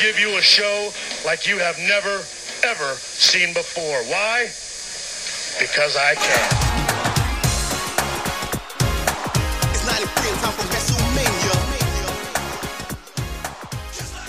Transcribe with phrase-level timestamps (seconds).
[0.00, 0.90] give you a show
[1.26, 2.24] like you have never,
[2.64, 4.02] ever seen before.
[4.04, 4.44] Why?
[5.60, 6.50] Because I can.
[9.70, 11.56] It's 93 and time for WrestleMania.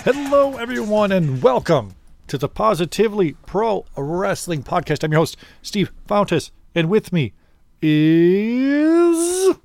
[0.04, 1.94] Hello, everyone, and welcome
[2.26, 5.02] to the Positively Pro Wrestling Podcast.
[5.04, 7.32] I'm your host, Steve Fountas, and with me
[7.80, 9.56] is.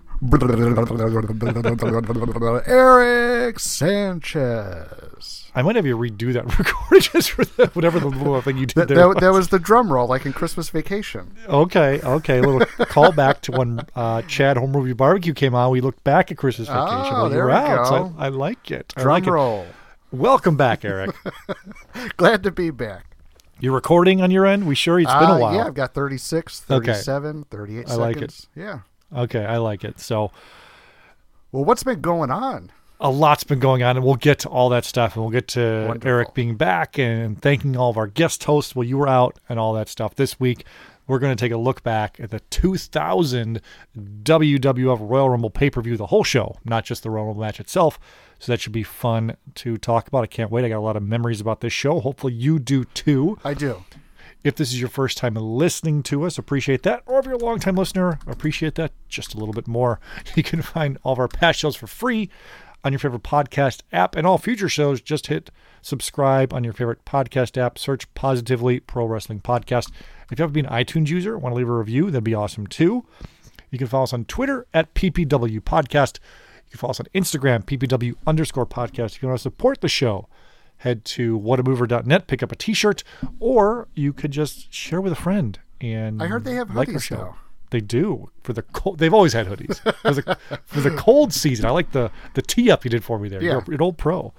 [2.67, 5.51] Eric Sanchez.
[5.55, 8.65] I might have you redo that recording just for the, whatever the little thing you
[8.67, 9.07] did That, there.
[9.13, 11.35] that, that was the drum roll, like in Christmas Vacation.
[11.47, 12.37] Okay, okay.
[12.37, 15.71] A little callback to when uh, Chad Home Movie Barbecue came out.
[15.71, 17.87] We looked back at Christmas Vacation Oh, while you there were we out.
[17.87, 18.13] So.
[18.17, 18.93] I, I like it.
[18.97, 19.31] Drum like it.
[19.31, 19.65] roll.
[20.11, 21.15] Welcome back, Eric.
[22.17, 23.15] Glad to be back.
[23.59, 24.67] You're recording on your end?
[24.67, 24.99] We sure?
[24.99, 25.55] It's been Uh, a while.
[25.55, 26.85] Yeah, I've got 36, Okay.
[26.93, 28.19] 37, 38 I like it.
[28.31, 28.47] seconds.
[28.55, 28.79] Yeah.
[29.15, 29.99] Okay, I like it.
[29.99, 30.31] So
[31.51, 32.71] Well, what's been going on?
[32.99, 35.47] a lot's been going on, and we'll get to all that stuff, and we'll get
[35.49, 36.09] to Wonderful.
[36.09, 39.59] Eric being back and thanking all of our guest hosts while you were out and
[39.59, 40.15] all that stuff.
[40.15, 40.65] This week,
[41.05, 43.61] we're going to take a look back at the 2000
[44.23, 47.59] WWF Royal Rumble pay per view, the whole show, not just the Royal Rumble match
[47.59, 47.99] itself.
[48.39, 50.23] So that should be fun to talk about.
[50.23, 50.65] I can't wait.
[50.65, 51.99] I got a lot of memories about this show.
[51.99, 53.37] Hopefully, you do too.
[53.43, 53.83] I do.
[54.47, 57.03] If this is your first time listening to us, appreciate that.
[57.05, 59.99] Or if you're a long time listener, appreciate that just a little bit more.
[60.37, 62.29] You can find all of our past shows for free
[62.81, 65.49] on your favorite podcast app, and all future shows, just hit
[65.81, 67.77] subscribe on your favorite podcast app.
[67.77, 69.91] Search Positively Pro Wrestling Podcast.
[70.31, 72.33] If you have to be an iTunes user, want to leave a review, that'd be
[72.33, 73.03] awesome too.
[73.69, 76.19] You can follow us on Twitter at PPW Podcast.
[76.67, 79.17] You can follow us on Instagram, PPW underscore podcast.
[79.17, 80.29] If you want to support the show,
[80.79, 83.03] head to whatamover.net, pick up a t shirt,
[83.39, 85.59] or you could just share with a friend.
[85.81, 87.15] And I heard they have like our hoodies show.
[87.15, 87.37] now.
[87.69, 88.97] They do for the cold.
[88.99, 91.65] They've always had hoodies for the, for the cold season.
[91.65, 93.41] I like the the tee up you did for me there.
[93.43, 93.61] Yeah.
[93.67, 94.33] You're an old pro.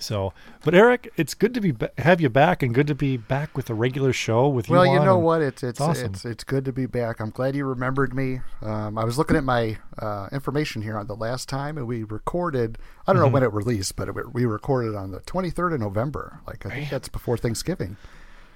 [0.00, 0.32] So,
[0.64, 3.68] but Eric, it's good to be have you back and good to be back with
[3.68, 4.74] a regular show with you.
[4.76, 5.42] Well, you know what?
[5.42, 6.12] It's it's awesome.
[6.12, 7.20] it's it's good to be back.
[7.20, 8.40] I'm glad you remembered me.
[8.62, 12.04] Um, I was looking at my uh, information here on the last time, and we
[12.04, 12.78] recorded.
[13.06, 13.26] I don't Mm-hmm.
[13.28, 16.40] know when it released, but it, we recorded on the 23rd of November.
[16.46, 17.96] Like I think that's before Thanksgiving.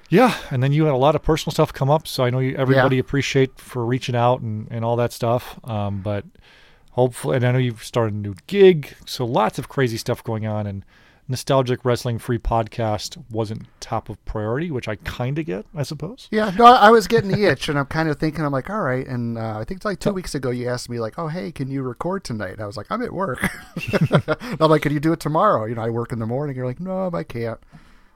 [0.08, 2.38] Yeah, and then you had a lot of personal stuff come up, so I know
[2.38, 5.58] you, everybody appreciate for reaching out and, and all that stuff.
[5.64, 6.26] Um, but
[6.90, 10.46] hopefully, and I know you've started a new gig, so lots of crazy stuff going
[10.46, 10.66] on.
[10.66, 10.84] And
[11.28, 16.28] nostalgic wrestling free podcast wasn't top of priority, which I kind of get, I suppose.
[16.30, 18.80] Yeah, no, I was getting the itch, and I'm kind of thinking, I'm like, all
[18.82, 19.06] right.
[19.06, 21.52] And uh, I think it's like two weeks ago, you asked me, like, oh, hey,
[21.52, 22.52] can you record tonight?
[22.52, 23.38] And I was like, I'm at work.
[24.60, 25.64] I'm like, can you do it tomorrow?
[25.66, 26.56] You know, I work in the morning.
[26.56, 27.58] You're like, no, I can't.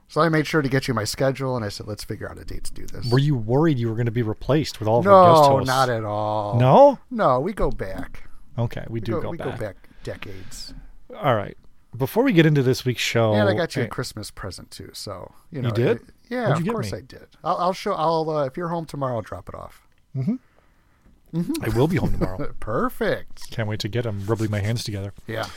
[0.09, 2.37] So I made sure to get you my schedule, and I said, let's figure out
[2.39, 3.11] a date to do this.
[3.11, 5.59] Were you worried you were going to be replaced with all of our guest no,
[5.59, 6.57] not at all.
[6.57, 6.99] No.
[7.11, 8.23] no, we go back.
[8.57, 9.59] Okay, we We do go, we back.
[9.59, 10.73] go back decades.
[11.15, 11.57] All right.
[11.97, 14.71] Before we get into this week's show, and I got you a eh, Christmas present
[14.71, 14.91] too.
[14.93, 15.97] So you know, did?
[15.97, 16.97] it- yeah, What'd you of course me?
[16.97, 17.27] I did.
[17.43, 17.93] I'll, I'll show.
[17.93, 19.87] I'll uh, if you're home tomorrow, I'll drop it off.
[20.15, 22.53] I will be home tomorrow.
[22.59, 23.49] Perfect.
[23.51, 24.23] Can't wait to get them.
[24.25, 25.13] Rubbing my hands together.
[25.27, 25.47] Yeah.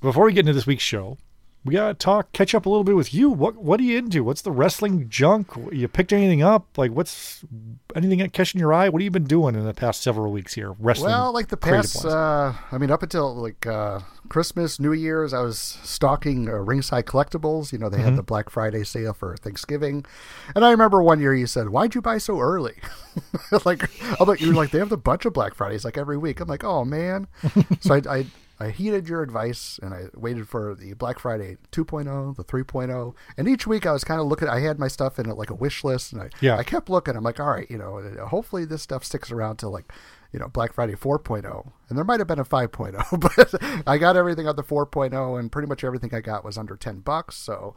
[0.00, 1.18] before we get into this week's show,
[1.66, 3.28] we gotta talk, catch up a little bit with you.
[3.28, 4.24] What what are you into?
[4.24, 5.48] What's the wrestling junk?
[5.72, 6.78] You picked anything up?
[6.78, 7.44] Like what's
[7.94, 8.88] anything catching your eye?
[8.88, 10.72] What have you been doing in the past several weeks here?
[10.78, 11.10] Wrestling.
[11.12, 15.40] Well, like the past, uh, I mean, up until like uh, Christmas, New Year's, I
[15.40, 17.72] was stalking uh, Ringside Collectibles.
[17.72, 18.04] You know, they Mm-hmm.
[18.06, 20.04] had the Black Friday sale for Thanksgiving,
[20.54, 22.74] and I remember one year you said, "Why'd you buy so early?"
[23.64, 23.88] like,
[24.20, 26.40] I'm like, you're like, they have a bunch of Black Fridays like every week.
[26.40, 27.26] I'm like, oh man.
[27.80, 28.26] so I, I
[28.58, 33.48] I heeded your advice and I waited for the Black Friday 2.0, the 3.0, and
[33.48, 34.48] each week I was kind of looking.
[34.48, 36.56] I had my stuff in like a wish list, and I Yeah.
[36.56, 37.16] I kept looking.
[37.16, 39.92] I'm like, all right, you know, hopefully this stuff sticks around till like,
[40.32, 43.20] you know, Black Friday 4.0, and there might have been a 5.0,
[43.82, 46.76] but I got everything on the 4.0, and pretty much everything I got was under
[46.76, 47.36] 10 bucks.
[47.36, 47.74] So.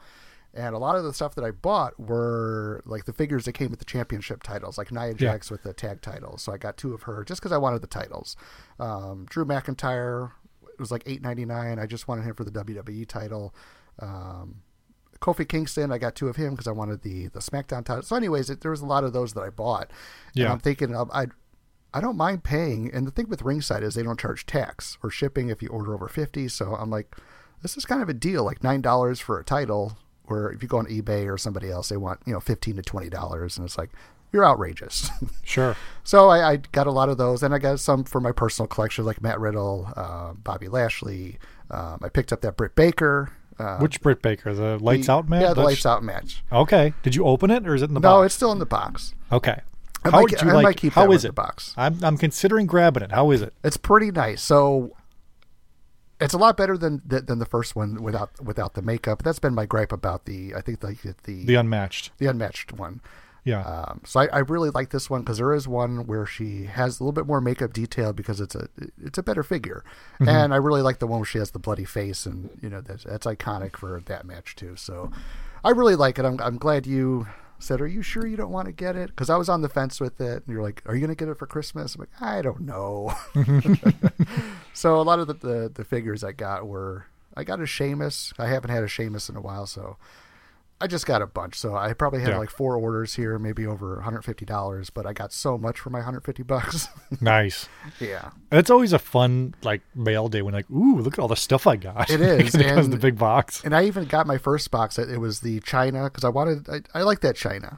[0.52, 3.70] And a lot of the stuff that I bought were like the figures that came
[3.70, 5.14] with the championship titles, like Nia Yeah.
[5.14, 6.42] Jax with the tag titles.
[6.42, 8.36] So I got two of her just because I wanted the titles.
[8.80, 10.32] Um, Drew McIntyre
[10.80, 11.78] it was like eight ninety nine.
[11.78, 13.54] I just wanted him for the WWE title.
[14.00, 14.62] Um,
[15.20, 18.04] Kofi Kingston, I got two of him because I wanted the the SmackDown title.
[18.04, 19.92] So, anyways, it, there was a lot of those that I bought.
[20.34, 20.46] Yeah.
[20.46, 21.28] and I'm thinking of, I
[21.94, 22.90] I don't mind paying.
[22.94, 25.94] And the thing with Ringside is they don't charge tax or shipping if you order
[25.94, 26.48] over fifty.
[26.48, 27.16] So I'm like,
[27.62, 29.98] this is kind of a deal, like nine dollars for a title.
[30.26, 32.82] Where if you go on eBay or somebody else, they want you know fifteen to
[32.82, 33.90] twenty dollars, and it's like
[34.32, 35.10] you're outrageous.
[35.44, 35.76] Sure.
[36.04, 38.68] so I, I got a lot of those, and I got some for my personal
[38.68, 41.40] collection, like Matt Riddle, uh, Bobby Lashley.
[41.72, 43.32] Um, I picked up that Britt Baker.
[43.58, 44.54] Uh, Which Britt Baker?
[44.54, 45.42] The lights the- out match?
[45.42, 46.44] Yeah, the That's- lights out match.
[46.52, 46.94] Okay.
[47.02, 48.20] Did you open it or is it in the No, box?
[48.20, 49.16] No, it's still in the box.
[49.32, 49.60] Okay.
[50.06, 50.64] I How might- you I like?
[50.64, 51.30] might keep how is it?
[51.30, 51.74] the box.
[51.76, 53.12] I'm I'm considering grabbing it.
[53.12, 53.54] How is it?
[53.64, 54.42] It's pretty nice.
[54.44, 54.96] So
[56.22, 59.24] it's a lot better than than the first one without without the makeup.
[59.24, 62.12] That's been my gripe about the I think like the The unmatched.
[62.18, 63.02] the unmatched one.
[63.50, 63.62] Yeah.
[63.64, 67.00] Um, so I, I really like this one because there is one where she has
[67.00, 68.68] a little bit more makeup detail because it's a
[69.04, 69.84] it's a better figure,
[70.20, 70.30] Mm-hmm.
[70.30, 72.82] and I really like the one where she has the bloody face and you know
[72.82, 74.76] that's, that's iconic for that match too.
[74.76, 75.12] So
[75.64, 76.26] I really like it.
[76.26, 77.28] I'm I'm glad you
[77.62, 79.70] said, "Are you sure you don't want to get it?" Because I was on the
[79.70, 82.02] fence with it, and you're like, "Are you going to get it for Christmas?" I'm
[82.02, 83.14] like, "I don't know."
[84.74, 87.06] so a lot of the, the the figures I got were
[87.36, 88.34] I got a Sheamus.
[88.38, 89.98] I haven't had a Sheamus in a while, so
[90.82, 91.56] I just got a bunch.
[91.60, 92.38] So I probably had Yeah.
[92.38, 94.90] like four orders here, maybe over 150 dollars.
[94.90, 96.88] But I got so much for my 150 bucks.
[97.22, 97.68] nice.
[98.00, 101.36] yeah, It's always a fun like mail day when like, ooh, look at all the
[101.36, 102.10] stuff I got.
[102.10, 103.62] It is, it comes and- the big box.
[103.64, 104.98] and I even got my first box.
[104.98, 106.70] It it was the Chyna because I wanted.
[106.70, 107.78] I, I like that Chyna.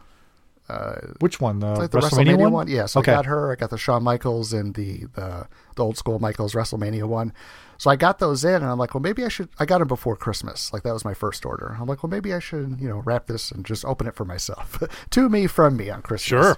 [1.19, 1.59] Which one?
[1.59, 2.51] The, like the WrestleMania, WrestleMania, one?
[2.53, 2.67] one.
[2.67, 3.11] Yeah, so okay.
[3.11, 3.51] I got her.
[3.51, 7.33] I got the Shawn Michaels and the, the the old school Michaels WrestleMania one.
[7.77, 9.49] So I got those in, and I'm like, well, maybe I should.
[9.59, 10.71] I got them before Christmas.
[10.71, 11.75] Like that was my first order.
[11.79, 14.25] I'm like, well, maybe I should, you know, wrap this and just open it for
[14.25, 14.81] myself,
[15.11, 16.27] to me from me on Christmas.
[16.27, 16.57] Sure.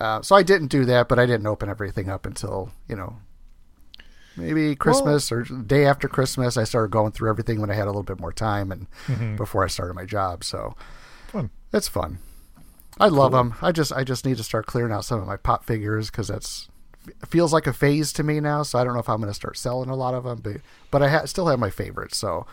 [0.00, 3.16] Uh, so I didn't do that, but I didn't open everything up until you know
[4.36, 6.56] maybe Christmas or day after Christmas.
[6.56, 9.36] I started going through everything when I had a little bit more time and Mm-hmm.
[9.36, 10.42] before I started my job.
[10.44, 10.74] So
[11.28, 11.50] Fun.
[11.72, 12.18] it's fun.
[12.98, 13.54] I love them.
[13.60, 16.28] I just I just need to start clearing out some of my pop figures because
[16.28, 16.68] that's
[17.28, 18.62] feels like a phase to me now.
[18.62, 20.56] So I don't know if I'm going to start selling a lot of them, but
[20.90, 22.16] but I ha- still have my favorites.
[22.16, 22.46] So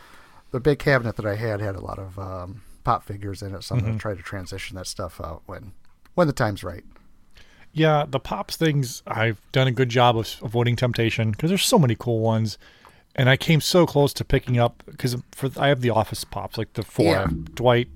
[0.52, 3.64] the big cabinet that I had had a lot of um, pop figures in it.
[3.64, 3.88] So I'm Mm-hmm.
[3.88, 5.72] going to try to transition that stuff out when
[6.16, 6.84] when the time's right.
[7.76, 11.80] Yeah, the pops things, I've done a good job of avoiding temptation because there's so
[11.80, 12.60] many cool ones.
[13.16, 16.58] And I came so close to picking up because for I have the office pops,
[16.58, 17.28] like the four Yeah.
[17.56, 17.88] Dwight,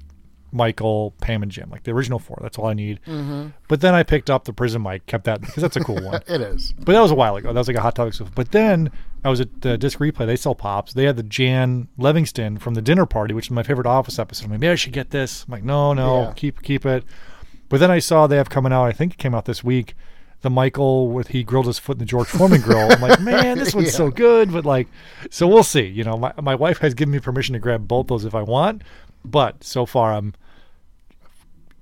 [0.51, 2.37] Michael, Pam, and Jim, like the original four.
[2.41, 2.99] That's all I need.
[3.05, 3.47] Mm-hmm.
[3.67, 6.21] But then I picked up the Prison Mike, kept that because that's a cool one.
[6.27, 6.73] It is.
[6.79, 7.51] But that was a while ago.
[7.53, 8.31] That was like a hot topic stuff.
[8.33, 8.91] But then
[9.23, 10.25] I was at the disc replay.
[10.25, 10.93] They sell pops.
[10.93, 14.49] They had the Jan Levinson from the dinner party, which is my favorite Office episode.
[14.49, 15.43] Maybe I should get this.
[15.47, 16.33] I'm like, no, no, Yeah.
[16.35, 17.03] keep keep it.
[17.69, 18.85] But then I saw they have coming out.
[18.85, 19.93] I think it came out this week.
[20.41, 22.91] The Michael with he grilled his foot in the George Foreman grill.
[22.91, 24.53] I'm like, man, this one's so good.
[24.53, 24.87] But like,
[25.31, 25.85] so we'll see.
[25.87, 28.43] You know, my my wife has given me permission to grab both those if I
[28.43, 28.83] want.
[29.29, 30.33] But so far, I'm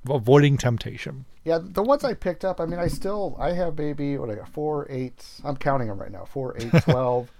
[0.09, 1.25] avoiding temptation.
[1.43, 4.35] Yeah, the ones I picked up, I mean, I still, I have maybe, what I
[4.35, 7.31] got, 4, 8, I'm counting them right now, 4, 8, 12,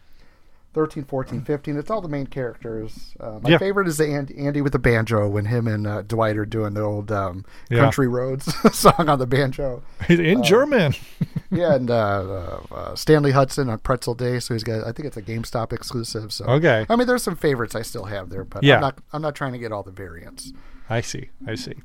[0.75, 1.77] 13, 14, 15.
[1.77, 3.15] It's all the main characters.
[3.17, 3.57] Uh, my Yeah.
[3.57, 6.73] favorite is the Andy, Andy with the banjo when him and uh, Dwight are doing
[6.73, 7.79] the old um, Yeah.
[7.79, 9.81] Country Roads song on the banjo.
[10.09, 10.93] In German.
[11.51, 15.05] Yeah, and uh, uh, uh, Stanley Hudson on Pretzel Day, so he's got, I think
[15.05, 16.33] it's a GameStop exclusive.
[16.33, 16.85] So Okay.
[16.89, 18.75] I mean, there's some favorites I still have there, but Yeah.
[18.75, 20.51] I'm not, I'm not trying to get all the variants.
[20.89, 21.29] I see.
[21.47, 21.75] I see.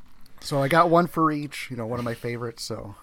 [0.40, 2.64] So I got one for each, you know, one of my favorites.
[2.64, 2.96] So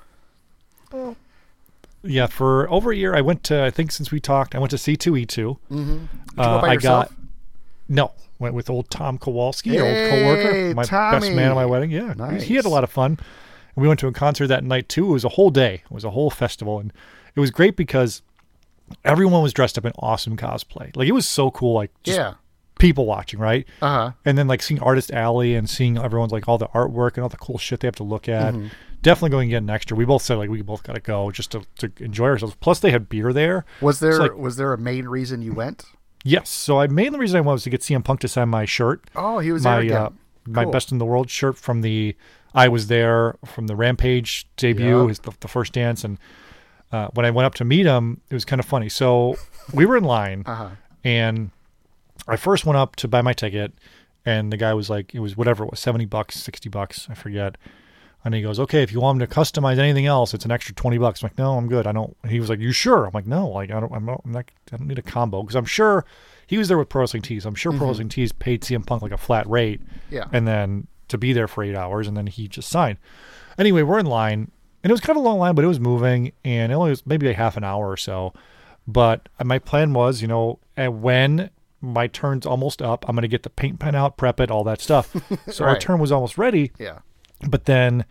[2.07, 3.63] Yeah, for over a year, I went to.
[3.63, 5.57] I think since we talked, I went to C two E two.
[5.69, 5.99] Go
[6.37, 7.09] Uh, I yourself?
[7.09, 7.13] got
[7.87, 8.11] no.
[8.39, 11.89] Went with old Tom Kowalski, Hey, old coworker, my best man at my wedding.
[11.91, 13.11] Yeah, he- he had a lot of fun.
[13.75, 15.09] And we went to a concert that night too.
[15.09, 15.81] It was a whole day.
[15.85, 16.93] It was a whole festival, and
[17.35, 18.21] it was great because
[19.03, 20.95] everyone was dressed up in awesome cosplay.
[20.95, 21.73] Like it was so cool.
[21.73, 22.33] Like just yeah.
[22.79, 23.65] people watching, right?
[23.81, 24.11] Uh huh.
[24.25, 27.29] and then like seeing Artist Alley and seeing everyone's like all the artwork and all
[27.29, 28.53] the cool shit they have to look at.
[28.53, 28.67] Mm-hmm.
[29.01, 29.97] Definitely going to get next year.
[29.97, 32.55] We both said like we both got to go just to, to enjoy ourselves.
[32.59, 33.65] Plus they had beer there.
[33.81, 35.85] Was there It's like- was there a main reason you went?
[36.23, 36.49] Yes.
[36.49, 39.03] So I mainly reason I went was to get CM Punk to sign my shirt.
[39.15, 39.95] Oh, he was my there again.
[39.97, 40.09] uh,
[40.47, 42.15] my best in the world shirt from the
[42.55, 45.07] I was there from the Rampage debut, Yeah.
[45.09, 46.17] his the, the first dance, and
[46.91, 48.89] uh, when I went up to meet him, it was kind of funny.
[48.89, 49.35] So
[49.73, 50.69] we were in line, Uh-huh.
[51.03, 51.51] and
[52.27, 53.73] I first went up to buy my ticket,
[54.25, 57.13] and the guy was like, it was whatever it was, seventy bucks, sixty bucks, I
[57.13, 57.57] forget.
[58.25, 60.75] And he goes, okay, if you want him to customize anything else, it's an extra
[60.75, 61.21] twenty bucks.
[61.21, 61.87] I'm like, no, I'm good.
[61.87, 62.15] I don't.
[62.27, 63.05] He was like, you sure?
[63.05, 63.93] I'm like, no, like I don't.
[63.93, 64.21] I'm not.
[64.25, 66.03] I'm not I don't need a combo because I'm sure
[66.47, 67.45] he was there with Pro Wrestling Tees.
[67.45, 67.87] I'm sure Pro mm-hmm.
[67.89, 70.25] Wrestling Tees paid CM Punk like a flat rate, Yeah.
[70.33, 72.97] and then to be there for eight hours, and then he just signed.
[73.57, 74.51] Anyway, we're in line,
[74.83, 76.89] and it was kind of a long line, but it was moving, and it only
[76.89, 78.33] was maybe a half an hour or so.
[78.87, 81.49] But uh, my plan was, you know, when
[81.81, 84.63] my turn's almost up, I'm going to get the paint pen out, prep it, all
[84.65, 85.15] that stuff.
[85.51, 86.99] So our turn was almost ready, Yeah.
[87.41, 88.05] But then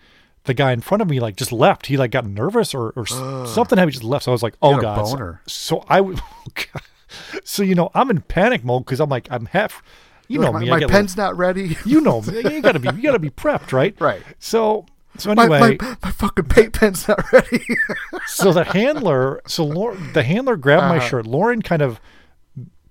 [0.45, 1.87] the guy in front of me like just left.
[1.87, 3.79] He like got nervous or, or something.
[3.79, 4.25] He just left.
[4.25, 5.41] So I was like, oh a god.
[5.49, 6.17] So- I So,
[7.45, 9.83] so you know, I'm in panic mode because I'm like, I'm half.
[10.29, 10.71] You know my, me.
[10.71, 11.77] My get pen's not ready.
[11.85, 12.39] You know me.
[12.39, 12.89] You gotta be.
[12.89, 13.95] You gotta be prepped, right?
[14.01, 14.23] Right.
[14.39, 14.87] So.
[15.19, 17.65] So anyway, my, my fucking paint pen's not ready.
[18.27, 21.09] so the handler, so Lauren, the handler grabbed my Uh-huh.
[21.09, 21.27] shirt.
[21.27, 22.01] Lauren kind of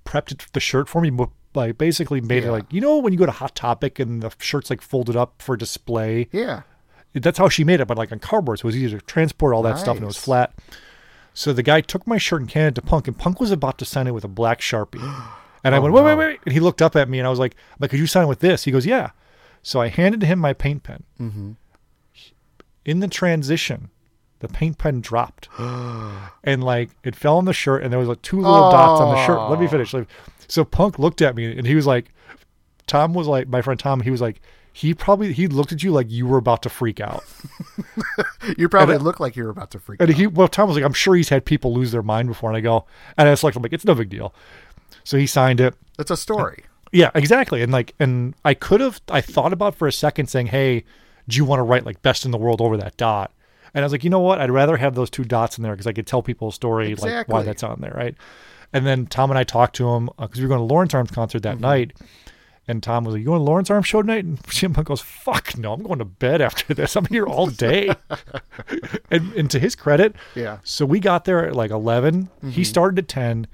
[0.05, 1.11] prepped the shirt for me,
[1.55, 4.31] like basically made it like you know when you go to Hot Topic and the
[4.39, 6.27] shirt's like folded up for display.
[6.31, 6.61] yeah.
[7.13, 9.53] That's how she made it, but like on cardboard, so it was easy to transport
[9.53, 10.53] all that stuff, and it was flat.
[11.33, 13.77] So the guy took my shirt and handed it to Punk, and Punk was about
[13.77, 15.01] to sign it with a black sharpie,
[15.63, 17.39] and I went, wait, wait, wait, and he looked up at me, and I was
[17.39, 18.65] like, like, could you sign with this?
[18.65, 19.11] He goes, yeah.
[19.63, 21.03] So I handed him my paint pen.
[21.17, 21.51] Mm-hmm.
[22.83, 23.91] In the transition,
[24.39, 25.47] the paint pen dropped,
[26.43, 29.15] and like it fell on the shirt, and there was like two little dots on
[29.15, 29.49] the shirt.
[29.49, 29.93] Let me finish.
[29.93, 30.07] Like,
[30.47, 32.13] So Punk looked at me, and he was like,
[32.87, 34.41] Tom was like, my friend Tom, he was like.
[34.77, 37.23] He probably he looked at you like you were about to freak out.
[38.57, 40.11] You probably And I- look like you were about to freak And out.
[40.11, 42.49] And he, well, Tom was like, I'm sure he's had people lose their mind before.
[42.49, 42.85] And I go,
[43.17, 44.33] and I was like, I'm like, it's no big deal.
[45.05, 45.75] So he signed it.
[45.97, 46.65] It's a story.
[46.91, 47.61] Yeah, exactly.
[47.61, 50.83] And like, and I could have, I thought about for a second saying, hey,
[51.27, 53.31] do you want to write like best in the world over that dot?
[53.73, 54.39] And I was like, you know what?
[54.39, 56.95] I'd rather have those two dots in there because I could tell people a story
[56.95, 58.15] like why that's on there, right?
[58.75, 60.93] And then Tom and I talked to him uh, because we were going to Lawrence
[60.93, 61.61] Arms concert that mm-hmm.
[61.61, 61.93] night.
[62.67, 65.57] And Tom was like, "You going to Lawrence Arms show tonight?" And Jim goes, "Fuck
[65.57, 66.97] no, I'm going to bed after this.
[66.97, 67.95] I'm here all day."
[69.11, 70.57] and, and to his credit, Yeah.
[70.65, 72.29] So we got there at like 11.
[72.41, 72.63] He mm-hmm.
[72.63, 73.47] started at 10.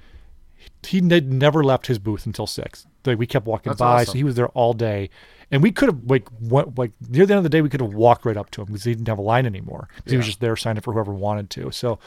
[0.84, 2.84] He n- never left his booth until six.
[3.04, 5.08] Like we kept walking That's by, so he was there all day.
[5.52, 7.80] And we could have like went like near the end of the day, we could
[7.82, 9.88] have walked right up to him because he didn't have a line anymore.
[10.02, 11.70] 'Cause He was just there signing for whoever wanted to.
[11.70, 11.98] So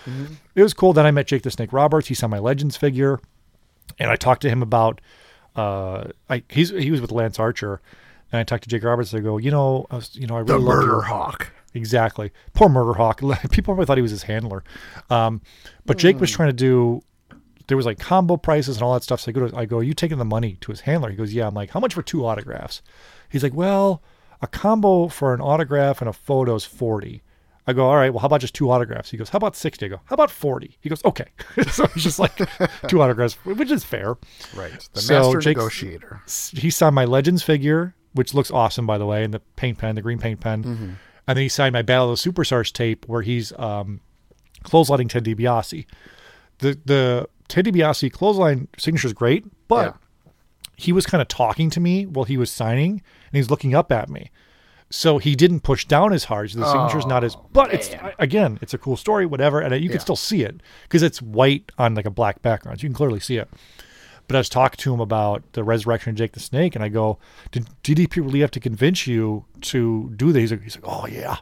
[0.56, 0.92] it was cool.
[0.94, 2.08] Then I met Jake the Snake Roberts.
[2.08, 3.20] He saw my Legends figure,
[4.00, 5.00] and I talked to him about.
[5.56, 7.80] Uh, I he's he was with Lance Archer,
[8.32, 9.14] and I talked to Jake Roberts.
[9.14, 11.52] I go, you know, I was, you know, I really The murder your- hawk.
[11.76, 12.32] Exactly.
[12.54, 13.20] Poor Murder Hawk.
[13.52, 14.64] People probably thought he was his handler.
[15.10, 15.42] Um,
[15.86, 16.22] but Jake Hmm.
[16.22, 17.02] was trying to do.
[17.68, 19.22] There was like combo prices and all that stuff.
[19.22, 21.10] So I go, to, I go, are you taking the money to his handler?
[21.10, 21.48] He goes, yeah.
[21.48, 22.82] I'm like, how much for two autographs?
[23.30, 24.04] He's like, well,
[24.42, 27.24] a combo for an autograph and a photo is forty.
[27.68, 28.12] I go, all right.
[28.12, 29.10] Well, how about just two autographs?
[29.10, 29.88] He goes, how about sixty?
[29.88, 30.78] I go, how about forty?
[30.82, 31.26] He goes, okay.
[31.72, 32.36] so it's just like
[32.88, 34.16] two autographs, which is fair.
[34.56, 34.88] Right.
[34.94, 36.22] The So master Jake's- negotiator.
[36.54, 39.96] He signed my Legends figure, which looks awesome, by the way, and the paint pen,
[39.96, 40.64] the green paint pen.
[40.64, 40.84] Mm-hmm.
[41.28, 44.02] And then he signed my Battle of the Superstars tape, where he's um,
[44.64, 45.88] clotheslining Ted DiBiase.
[46.60, 50.32] The the Ted DiBiase clothesline signature is great, but Yeah.
[50.76, 53.02] he was kind of talking to me while he was signing, and
[53.34, 54.32] he's looking up at me.
[54.90, 56.52] So he didn't push down as hard.
[56.52, 59.74] So the signature's not as, oh, but it's again, it's a cool story, whatever, and
[59.76, 60.00] you can Oh, Yeah.
[60.02, 62.80] still see it because it's white on like a black background.
[62.80, 63.50] So you can clearly see it.
[64.28, 66.90] But I was talking to him about the resurrection of Jake the Snake, and I
[66.90, 67.20] go,
[67.52, 71.38] "Did DDP really have to convince you to do this?" He's like, "Oh yeah,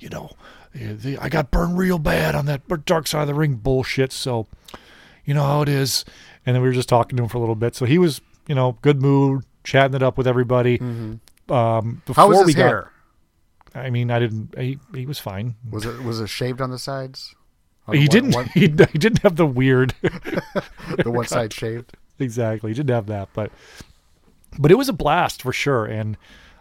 [0.00, 0.30] you know,
[0.74, 4.46] eh, I got burned real bad on that Dark Side of the Ring bullshit, so
[5.26, 6.04] you know how it is."
[6.46, 8.20] And then we were just talking to him for a little bit, so he was,
[8.48, 10.78] you know, good mood, chatting it up with everybody.
[10.80, 12.90] Um, before How was his we hair?
[13.72, 14.58] got, I mean, I didn't.
[14.58, 15.56] He, he was fine.
[15.70, 17.34] Was it was it shaved on the sides?
[17.86, 18.34] On He didn't.
[18.34, 19.94] One, He, he didn't have the weird.
[20.02, 21.92] the one side shaved.
[22.18, 22.70] exactly.
[22.70, 23.52] He didn't have that, but
[24.58, 26.16] but it was a blast for sure, and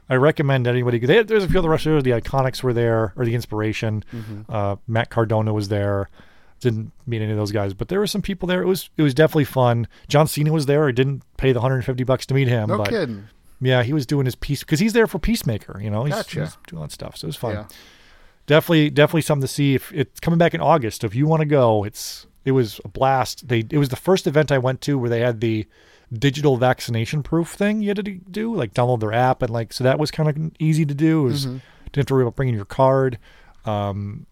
[0.10, 1.00] I recommend anybody.
[1.00, 2.04] They, there's a few other wrestlers.
[2.04, 4.04] The Iconics were there, or the Inspiration.
[4.50, 6.10] Uh, Matt Cardona was there.
[6.60, 8.62] Didn't meet any of those guys, but there were some people there.
[8.62, 9.88] It was it was definitely fun.
[10.08, 10.88] John Cena was there.
[10.88, 12.70] I didn't pay the 150 bucks to meet him.
[12.70, 13.28] No but kidding.
[13.62, 15.80] Yeah, he was doing his piece because he's there for Peacemaker.
[15.82, 16.42] You know, he's, Gotcha.
[16.42, 17.18] he's doing that stuff.
[17.18, 17.54] So it was fun.
[17.54, 17.66] Yeah.
[18.48, 19.76] Definitely, definitely something to see.
[19.76, 22.88] If it's coming back in August, if you want to go, it's it was a
[22.88, 23.48] blast.
[23.48, 25.66] They it was the first event I went to where they had the
[26.14, 29.84] digital vaccination proof thing you had to do, like download their app and like so
[29.84, 31.22] that was kind of easy to do.
[31.22, 31.62] It was didn't
[31.96, 33.18] have to worry about bringing your card.
[33.66, 34.28] Um,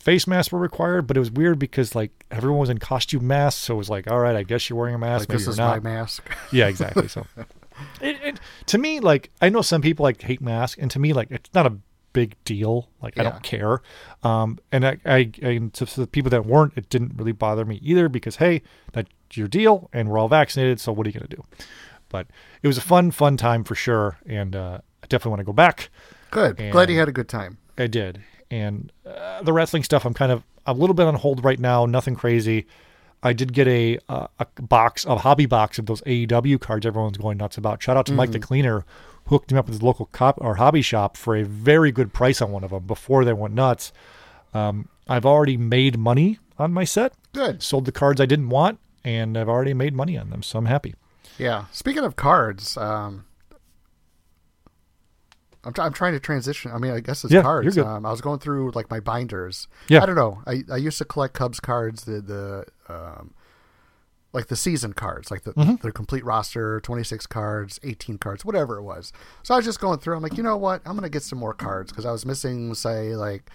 [0.00, 3.60] face masks were required, but it was weird because like everyone was in costume masks,
[3.62, 5.28] so it was like, all right, I guess you're wearing a mask.
[5.28, 5.82] Like this is not.
[5.82, 6.28] my mask.
[6.52, 7.08] Yeah, exactly.
[7.08, 7.26] So,
[8.00, 11.12] it, it, to me, like I know some people like hate masks, and to me,
[11.12, 11.76] like it's not a
[12.12, 12.88] big deal.
[13.02, 13.80] Like I don't care.
[14.22, 17.64] Um, and I, I, and to, to the people that weren't, it didn't really bother
[17.64, 18.62] me either because hey,
[18.92, 20.80] that's your deal, and we're all vaccinated.
[20.80, 21.44] So what are you gonna do?
[22.08, 22.26] But
[22.62, 25.52] it was a fun, fun time for sure, and uh, I definitely want to go
[25.52, 25.90] back.
[26.30, 26.58] Good.
[26.60, 27.58] And- Glad you had a good time.
[27.76, 28.20] I did.
[28.50, 31.86] And uh, the wrestling stuff, I'm kind of a little bit on hold right now.
[31.86, 32.66] Nothing crazy.
[33.22, 37.18] I did get a uh, a box, a hobby box of those AEW cards everyone's
[37.18, 37.82] going nuts about.
[37.82, 38.84] Shout out to Mike the Cleaner,
[39.24, 42.12] who hooked me up with his local cop or hobby shop for a very good
[42.12, 43.92] price on one of them before they went nuts.
[44.54, 47.12] Um, I've already made money on my set.
[47.32, 47.62] Good.
[47.62, 50.66] Sold the cards I didn't want, and I've already made money on them, so I'm
[50.66, 50.94] happy.
[51.38, 51.66] Yeah.
[51.72, 53.24] Speaking of cards, um,
[55.64, 56.70] I'm, try I'm trying to transition.
[56.70, 57.76] I mean, I guess it's Yeah, cards.
[57.78, 59.66] Um, I was going through like my binders.
[59.88, 60.02] Yeah.
[60.02, 60.42] I don't know.
[60.46, 62.04] I, I used to collect Cubs cards.
[62.04, 63.34] The the um,
[64.32, 65.76] like the season cards, like the Mm-hmm.
[65.76, 69.12] the complete roster, twenty six cards, eighteen cards, whatever it was.
[69.42, 70.16] So I was just going through.
[70.16, 70.82] I'm like, you know what?
[70.86, 73.50] I'm gonna get some more cards because I was missing, say, like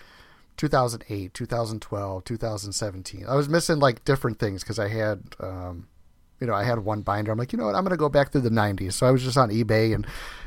[0.57, 3.25] 2008, 2012, 2017.
[3.27, 5.88] I was missing like different things because I had, um,
[6.44, 7.32] you know, I had one binder.
[7.32, 7.76] I'm like, you know what?
[7.76, 8.92] I'm gonna go back through the 90s.
[8.94, 10.06] So I was just on eBay and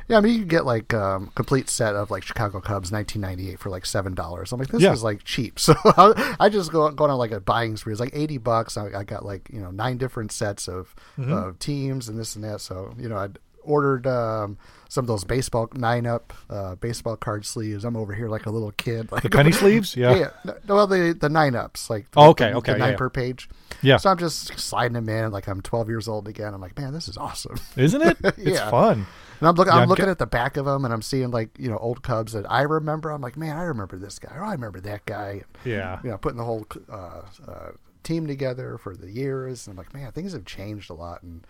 [0.08, 3.58] yeah, I mean, you can get like um, complete set of like Chicago Cubs 1998
[3.58, 4.52] for like seven dollars.
[4.52, 4.92] I'm like, this Yeah.
[4.92, 5.58] is like cheap.
[5.66, 7.92] So I, I just go going on like a buying spree.
[7.92, 8.76] It's like 80 bucks.
[8.76, 12.44] I, I got like you know nine different sets of of teams and this and
[12.44, 12.60] that.
[12.60, 14.58] So you know, I'd ordered um,
[14.88, 17.84] some of those baseball nine up uh, baseball card sleeves.
[17.84, 19.10] I'm over here like a little kid.
[19.16, 19.96] Like The penny sleeves?
[19.96, 20.14] Yeah.
[20.14, 20.30] yeah.
[20.68, 22.96] No, well, the the nine ups, like the, Oh, okay, the, okay, the nine yeah.
[22.96, 23.48] per page.
[23.82, 23.96] Yeah.
[23.98, 26.54] So I'm just sliding them in like I'm 12 years old again.
[26.54, 27.56] I'm like, man, this is awesome.
[27.76, 28.16] Isn't it?
[28.38, 29.06] It's fun.
[29.38, 31.30] And I'm looking, Yeah, I'm I'm looking at the back of them, and I'm seeing
[31.30, 33.10] like you know old Cubs that I remember.
[33.10, 34.34] I'm like, man, I remember this guy.
[34.34, 35.42] Or I remember that guy.
[35.64, 36.00] Yeah.
[36.02, 37.70] You know, putting the whole uh, uh,
[38.06, 39.66] team together for the years.
[39.66, 41.22] And I'm like, man, things have changed a lot.
[41.22, 41.46] And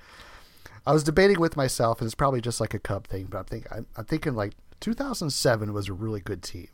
[0.87, 3.45] I was debating with myself, and it's probably just like a Cub thing, but I'm
[3.45, 6.69] thinking, I'm, I'm thinking like 2007 was a really good team.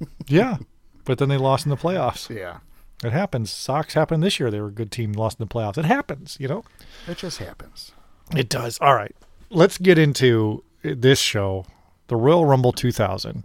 [0.26, 0.58] Yeah.
[1.06, 2.28] But then they lost in the playoffs.
[2.28, 2.58] yeah,
[3.02, 3.50] It happens.
[3.50, 4.50] Sox happened this year.
[4.50, 5.78] They were a good team, lost in the playoffs.
[5.78, 6.64] It happens, you know?
[7.08, 7.92] it just happens.
[8.36, 8.76] It does.
[8.82, 9.16] All right.
[9.48, 11.64] Let's get into this show,
[12.08, 13.44] the Royal Rumble 2000.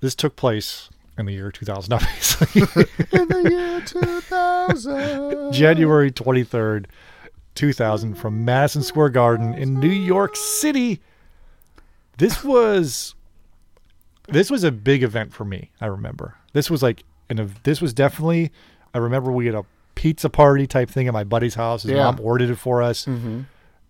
[0.00, 2.62] This took place in the year 2000, obviously.
[3.12, 6.86] In the year 2000, January 23rd,
[7.58, 11.00] 2000, from Madison Square Garden in New York City.
[12.16, 13.14] This was
[14.28, 15.70] this was a big event for me.
[15.80, 18.50] I remember this was like and this was definitely.
[18.94, 21.82] I remember we had a pizza party type thing at my buddy's house.
[21.82, 22.04] His Yeah.
[22.04, 23.04] mom ordered it for us.
[23.04, 23.42] Mm-hmm.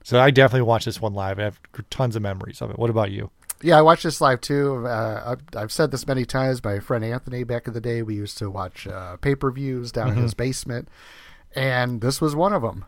[0.03, 1.39] So I definitely watched this one live.
[1.39, 1.61] I have
[1.91, 2.79] tons of memories of it.
[2.79, 3.31] What about you?
[3.63, 4.87] Yeah, I watched this live too.
[4.87, 6.63] Uh, I've, I've said this many times.
[6.65, 9.91] My friend Anthony, back in the day, we used to watch uh, pay per views
[9.93, 10.89] down in his basement,
[11.55, 12.85] and this was one of them.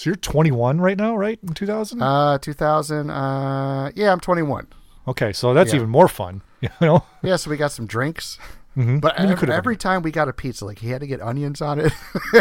[0.00, 1.38] So you're 21 right now, right?
[1.46, 2.00] In 2000?
[2.00, 3.10] Uh, 2000.
[3.10, 4.66] Uh, yeah, I'm 21.
[5.08, 5.76] okay, so that's yeah.
[5.76, 6.42] even more fun.
[6.62, 7.04] You know?
[7.22, 8.38] Yeah, so we got some drinks.
[8.76, 9.00] Mhm.
[9.00, 11.22] But I mean, you every time we got a pizza, like he had to get
[11.22, 11.90] onions on it.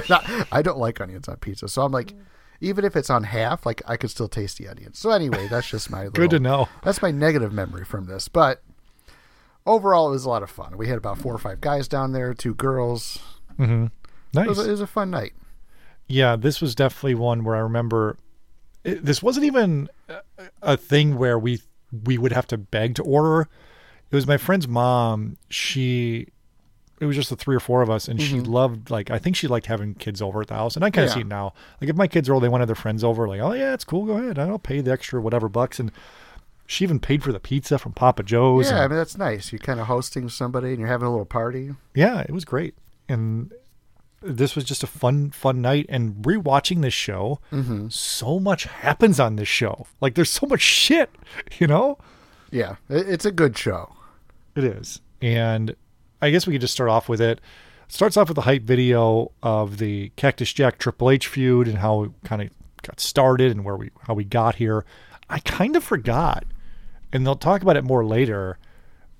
[0.51, 2.13] I don't like onions on pizza, so I'm like,
[2.59, 4.99] even if it's on half, like I could still taste the onions.
[4.99, 6.67] So anyway, that's just my Good to know.
[6.83, 8.61] That's my negative memory from this, but
[9.65, 10.75] overall, it was a lot of fun.
[10.77, 13.19] We had about four or five guys down there, two girls.
[13.57, 13.85] Mm-hmm.
[14.33, 14.45] Nice.
[14.45, 15.31] It was, it was a fun night.
[16.09, 18.17] Yeah, this was definitely one where I remember
[18.83, 19.87] it, this wasn't even
[20.61, 21.61] a- thing where we
[22.05, 23.47] we would have to beg to order.
[24.11, 25.37] It was my friend's mom.
[25.49, 26.27] She
[26.99, 29.35] it was just the three or four of us, and she loved like I think
[29.35, 31.19] she liked having kids over at the house, and I kind of Mm-hmm.
[31.19, 31.23] Yeah.
[31.23, 31.53] see it now.
[31.79, 33.27] Like if my kids are old, they want to their friends over.
[33.27, 34.05] Like oh yeah, it's cool.
[34.05, 34.37] Go ahead.
[34.39, 35.91] I'll pay the extra whatever bucks, and
[36.65, 38.65] she even paid for the pizza from Papa Joe's.
[38.67, 39.51] Yeah, and- I mean that's nice.
[39.51, 41.71] You're kind of hosting somebody and you're having a little party.
[41.93, 42.75] yeah, it was great.
[43.07, 43.51] And
[44.21, 45.85] this was just a fun, fun night.
[45.89, 47.87] And rewatching this show, mm-hmm.
[47.89, 49.87] so much happens on this show.
[50.01, 51.09] Like there's so much shit,
[51.59, 51.97] you know?
[52.51, 53.95] Yeah, it's a good show.
[54.55, 55.01] It is.
[55.21, 55.75] And
[56.21, 57.39] I guess we could just start off with it.
[57.87, 62.03] Starts off with the hype video of the Cactus Jack Triple H feud and how
[62.03, 62.49] it kind of
[62.83, 64.85] got started and where we how we got here.
[65.29, 66.45] I kind of forgot,
[67.11, 68.57] and they'll talk about it more later.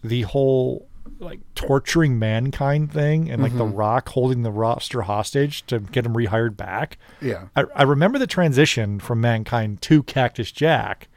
[0.03, 0.88] The whole
[1.19, 6.13] like torturing mankind thing and like the Rock holding the roster hostage to get him
[6.13, 6.97] rehired back.
[7.21, 7.47] Yeah.
[7.55, 11.07] I, I remember the transition from mankind to Cactus Jack,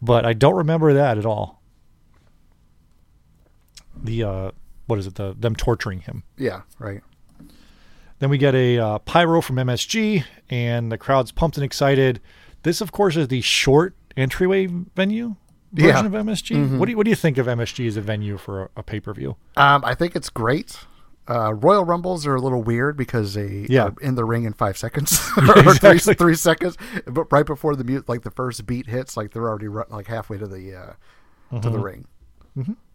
[0.00, 1.62] but I don't remember that at all.
[3.96, 4.50] The uh,
[4.86, 5.14] what is it?
[5.14, 6.24] The them torturing him.
[6.36, 7.02] Yeah, right.
[8.18, 12.20] Then we get a uh, pyro from MSG, and the crowd's pumped and excited.
[12.62, 15.36] This, of course, is the short entryway venue
[15.72, 16.20] version Yeah.
[16.20, 16.78] of MSG.
[16.78, 18.82] What do you What do you think of MSG as a venue for a, a
[18.82, 19.36] pay per view?
[19.56, 20.78] Um, I think it's great.
[21.28, 23.84] Uh, Royal Rumbles are a little weird because they Yeah.
[23.84, 25.98] are in the ring in five seconds or exactly.
[25.98, 29.48] three, three seconds, but right before the mute, like the first beat hits, like they're
[29.48, 30.96] already ru- like halfway to the uh, to
[31.68, 31.72] Mm-hmm.
[31.72, 32.06] the ring.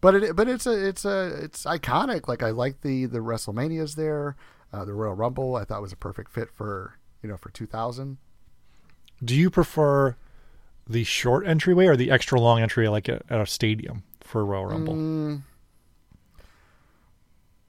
[0.02, 2.28] But it but it's a it's a it's iconic.
[2.28, 4.36] Like I like the the WrestleManias there.
[4.74, 8.18] Uh, the Royal Rumble I thought was a perfect fit for you know for 2000.
[9.24, 10.16] Do you prefer
[10.90, 14.44] the short entryway or the extra long entryway, like at, at a stadium for a
[14.44, 14.94] Royal Rumble?
[14.94, 15.42] Mm,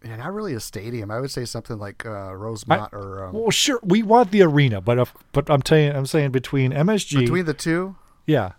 [0.04, 1.10] Yeah, not really a stadium.
[1.10, 4.80] I would say something like uh, Rosemont or um, Well, sure, we want the arena,
[4.80, 7.96] but if, but I'm telling I'm saying between MSG, between the two.
[8.26, 8.52] yeah,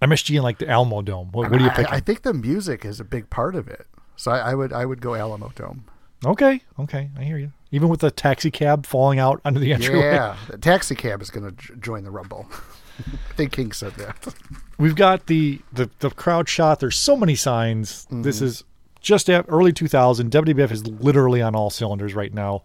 [0.00, 1.28] MSG and like the Alamo Dome.
[1.32, 1.92] What, what do you pick?
[1.92, 3.86] I, I think the music is a big part of it.
[4.16, 5.84] So I, I would I would go Alamo Dome.
[6.24, 7.52] okay, okay, I hear you.
[7.72, 11.30] Even with the taxi cab falling out under the entryway, Yeah, the taxi cab is
[11.30, 12.46] going to join the Rumble.
[12.98, 14.34] I think King said that.
[14.78, 16.80] we've got the, the the crowd shot.
[16.80, 18.04] There's so many signs.
[18.06, 18.22] Mm-hmm.
[18.22, 18.64] This is
[19.00, 20.30] just at early 2000.
[20.30, 22.62] WWF is literally on all cylinders right now.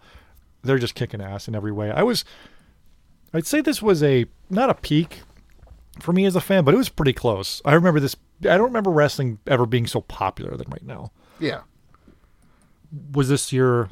[0.62, 1.90] They're just kicking ass in every way.
[1.90, 2.24] I was
[3.32, 5.20] I'd say this was a not a peak
[6.00, 7.62] for me as a fan, but it was pretty close.
[7.64, 8.16] I remember this.
[8.42, 11.12] I don't remember wrestling ever being so popular than right now.
[11.40, 11.62] Yeah.
[13.12, 13.90] Was this your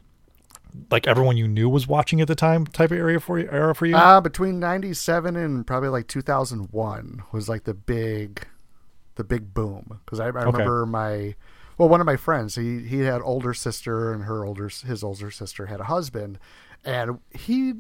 [0.91, 3.75] like everyone you knew was watching at the time type of area for you era
[3.75, 3.97] for you?
[3.97, 8.47] Uh, between 97 and probably like 2001 was like the big,
[9.15, 10.01] the big boom.
[10.07, 11.35] Cause I, I remember my,
[11.79, 15.31] well, one of my friends, he, he had older sister and her older, his older
[15.31, 16.39] sister had a husband
[16.85, 17.75] and he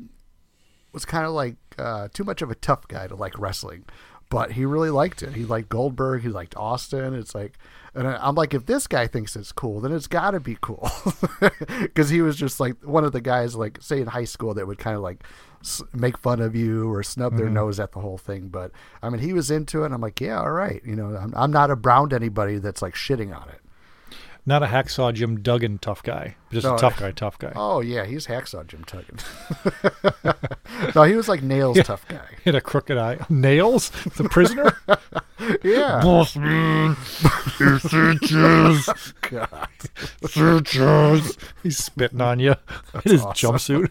[0.92, 3.84] was kind of like, uh, too much of a tough guy to like wrestling,
[4.30, 5.34] but he really liked it.
[5.34, 6.22] He liked Goldberg.
[6.22, 7.14] He liked Austin.
[7.14, 7.58] It's like,
[7.94, 10.90] and I'm like, if this guy thinks it's cool, then it's got to be cool.
[11.80, 14.66] Because he was just like one of the guys, like, say in high school, that
[14.66, 15.22] would kind of like
[15.60, 17.54] s- make fun of you or snub their mm-hmm.
[17.54, 18.48] nose at the whole thing.
[18.48, 19.86] But I mean, he was into it.
[19.86, 20.82] And I'm like, yeah, all right.
[20.84, 23.60] You know, I'm, I'm not around anybody that's like shitting on it.
[24.46, 27.52] Not a hacksaw Jim Duggan tough guy, just No, a tough guy, tough guy.
[27.56, 29.18] Oh, yeah, he's Hacksaw Jim Duggan.
[30.94, 32.26] no, he was like Nails tough guy.
[32.44, 33.18] Hit a crooked eye.
[33.28, 34.76] Nails the prisoner.
[35.62, 36.00] Yeah.
[36.02, 36.96] Boss man,
[37.80, 39.68] searches, oh, God.
[40.26, 41.36] searches.
[41.62, 42.54] He's spitting on you
[43.04, 43.90] in his jumpsuit.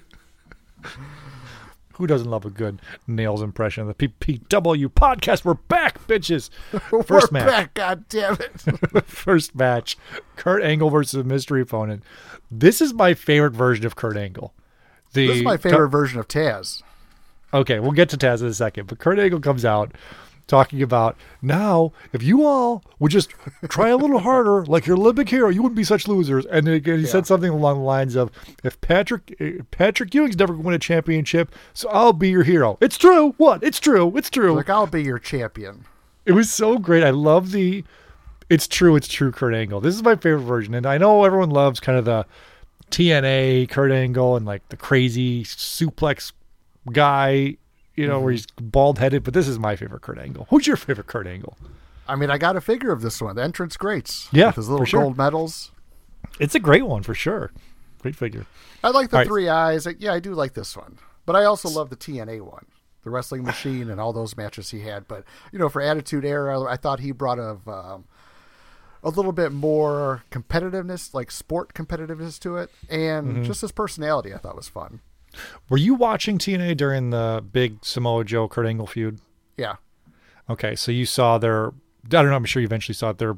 [2.03, 5.45] Who doesn't love a good nails impression the PPW podcast?
[5.45, 6.49] We're back, bitches.
[6.73, 7.47] 1st We're match.
[7.47, 9.05] back, God damn it.
[9.05, 9.97] First match.
[10.35, 12.03] Kurt Angle versus a mystery opponent.
[12.51, 14.53] This is my favorite version of Kurt Angle.
[15.13, 16.83] The This is my favorite version of Taz.
[17.53, 18.87] Okay, we'll get to Taz in a second.
[18.87, 19.93] But Kurt Angle comes out
[20.47, 23.31] talking about now, if you all would just
[23.69, 26.45] try a little harder, like your Olympic hero, you wouldn't be such losers.
[26.45, 28.31] And again, he said something along the lines of,
[28.63, 32.97] "If Patrick eh, Patrick Ewing's never win a championship, so I'll be your hero." It's
[32.97, 33.33] true.
[33.37, 33.63] What?
[33.63, 34.15] It's true.
[34.17, 34.55] It's true.
[34.55, 35.85] Like, I'll be your champion.
[36.25, 37.03] It was so great.
[37.03, 37.83] I love the
[38.49, 39.81] it's true, it's true Kurt Angle.
[39.81, 40.73] This is my favorite version.
[40.73, 42.25] And I know everyone loves kind of the
[42.91, 46.31] TNA Kurt Angle and like the crazy suplex
[46.91, 47.57] guy,
[47.95, 50.47] you know, where he's bald headed, but this is my favorite Kurt Angle.
[50.49, 51.57] Who's your favorite Kurt Angle?
[52.07, 53.35] I mean, I got a figure of this one.
[53.35, 54.27] The entrance greats.
[54.31, 55.01] Yeah, With his little sure.
[55.03, 55.71] gold medals.
[56.39, 57.51] It's a great one for sure.
[58.01, 58.45] Great figure.
[58.83, 59.27] I like the All right.
[59.27, 59.87] three eyes.
[59.99, 60.97] Yeah, I do like this one.
[61.25, 62.65] But I also love the TNA one.
[63.03, 65.07] The wrestling machine and all those matches he had.
[65.07, 68.05] But, you know, for Attitude Era, I thought he brought a, um,
[69.03, 72.69] a little bit more competitiveness, like sport competitiveness to it.
[72.89, 73.43] And Mm-hmm.
[73.43, 74.99] just his personality I thought was fun.
[75.69, 79.19] Were you watching TNA during the big Samoa Joe Kurt Angle feud?
[79.57, 79.75] Yeah.
[80.49, 81.73] Okay, so you saw their
[82.05, 83.37] I don't know, I'm sure you eventually saw it, their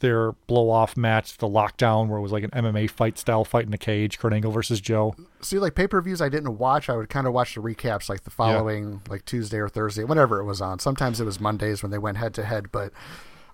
[0.00, 3.66] their blow off match, the lockdown where it was like an MMA fight style fight
[3.66, 5.14] in a cage, Kurt Angle versus Joe.
[5.40, 6.90] See, like pay per views, I didn't watch.
[6.90, 10.40] I would kind of watch the recaps, like the following, like Tuesday or Thursday, whenever
[10.40, 10.80] it was on.
[10.80, 12.92] Sometimes it was Mondays when they went head to head, but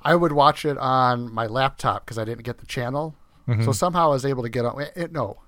[0.02, 3.14] I would watch it on my laptop because I didn't get the channel.
[3.46, 3.64] Mm-hmm.
[3.64, 4.86] So somehow I was able to get on.
[4.96, 5.38] It, no,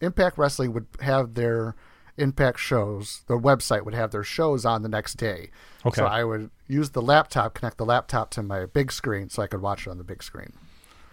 [0.00, 1.74] Impact Wrestling would have their
[2.18, 3.22] Impact shows.
[3.26, 5.50] The website would have their shows on the next day.
[5.84, 6.00] Okay.
[6.00, 9.46] So I would use the laptop, connect the laptop to my big screen, so I
[9.46, 10.52] could watch it on the big screen.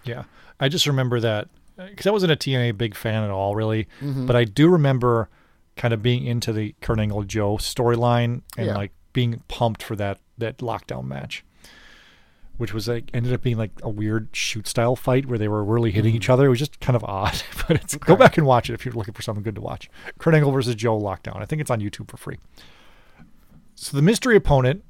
[0.05, 0.23] Yeah.
[0.59, 3.87] I just remember that because I wasn't a TNA big fan at all, really.
[4.01, 4.25] Mm-hmm.
[4.25, 5.29] But I do remember
[5.75, 8.75] kind of being into the Kurt Angle Joe storyline and Yeah.
[8.75, 11.43] like being pumped for that that lockdown match,
[12.57, 15.63] which was like ended up being like a weird shoot style fight where they were
[15.63, 16.17] really hitting Mm-hmm.
[16.17, 16.45] each other.
[16.45, 17.41] It was just kind of odd.
[17.67, 19.89] But it's go back and watch it if you're looking for something good to watch.
[20.19, 21.41] Kurt Angle versus Joe lockdown.
[21.41, 22.37] I think it's on YouTube for free.
[23.75, 24.83] So the mystery opponent,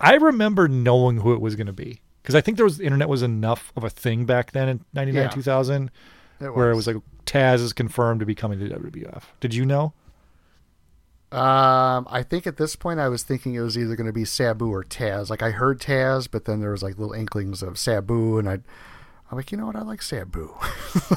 [0.00, 2.84] I remember knowing who it was going to be because I think there was the
[2.84, 5.28] internet was enough of a thing back then in '99, Yeah.
[5.30, 5.90] 2000,
[6.40, 6.86] It where it was.
[6.86, 9.22] was like Taz is confirmed to be coming to WWF.
[9.40, 9.92] Did you know?
[11.32, 14.26] Um, I think at this point I was thinking it was either going to be
[14.26, 15.30] Sabu or Taz.
[15.30, 18.52] Like I heard Taz, but then there was like little inklings of Sabu, and I,
[18.52, 19.76] I'm like, you know what?
[19.76, 20.54] I like Sabu.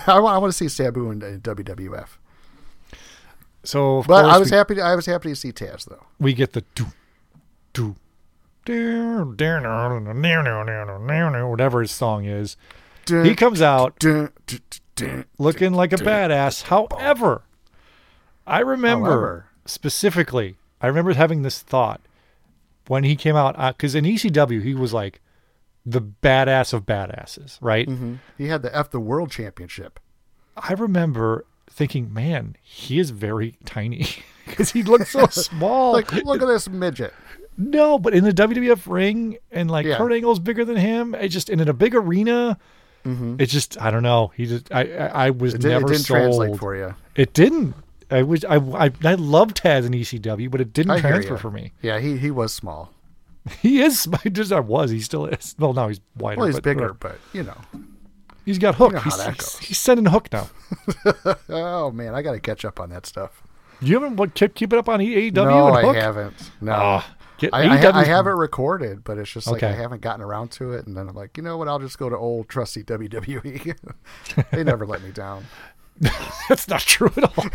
[0.08, 2.08] I want, I want to see Sabu in, in WWF.
[3.66, 4.76] So of But I was we, happy.
[4.76, 6.06] To, I was happy to see Taz though.
[6.18, 6.86] we get the do
[7.74, 7.96] do
[11.50, 12.56] whatever his song is.
[13.08, 14.02] He comes out
[15.38, 16.64] looking like a badass.
[16.64, 17.44] However,
[18.48, 19.46] I remember However.
[19.66, 22.02] Specifically, I remember having this thought
[22.88, 25.22] when he came out uh, because in ECW he was like
[25.86, 27.88] the badass of badasses, right?
[27.88, 28.16] Mm-hmm.
[28.38, 30.00] He had the F the World Championship.
[30.58, 34.08] I remember thinking, man, he is very tiny
[34.48, 35.94] because he looked so small.
[35.94, 37.14] Like, look at this midget.
[37.58, 39.98] no, but in the WWF ring and like Yeah.
[39.98, 41.14] Kurt Angle's bigger than him.
[41.16, 42.58] It just and in a big arena.
[43.06, 43.36] Mm-hmm.
[43.40, 44.32] it just I don't know.
[44.36, 46.20] He just I I, I was It, did, never it didn't sold.
[46.22, 46.96] translate for you.
[47.16, 47.76] It didn't.
[48.16, 51.52] I was I I, I loved Taz in ECW, but it didn't I transfer for
[51.52, 51.74] me.
[51.82, 52.94] Yeah, he he was small.
[53.62, 54.08] He is.
[54.26, 54.92] I just I was.
[54.92, 55.56] He still is.
[55.60, 56.40] Well, now he's wider.
[56.40, 56.98] Well, he's but bigger, whatever.
[57.00, 57.58] but you know.
[58.46, 58.94] He's got hook.
[58.94, 60.50] know how he's, he's, he's sending hook now.
[61.50, 63.44] Oh man, I got to catch up on that stuff.
[63.82, 65.34] You haven't what, kept keep it up on AEW?
[65.34, 66.52] no, I haven't.
[66.62, 66.74] No.
[66.74, 70.22] Ah, get- I, I, I have it recorded, but it's just like I haven't gotten
[70.22, 70.88] around to it.
[70.88, 71.68] And then I'm like, you know what?
[71.68, 73.78] I'll just go to old trusty WWE.
[74.52, 75.46] they never let me down.
[76.50, 77.46] That's not true at all.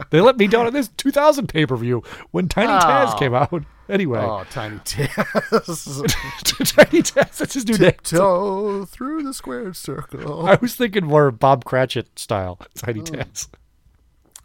[0.10, 3.18] they let me down on this 2000 pay per view when Tiny Taz Oh.
[3.18, 3.62] came out.
[3.88, 5.06] Anyway, Oh, Tiny Taz.
[6.74, 7.90] Tiny Taz, that's his new name.
[7.90, 10.46] Tiptoe through the squared circle.
[10.46, 13.04] I was thinking more Bob Cratchit style, Tiny oh.
[13.04, 13.48] Taz.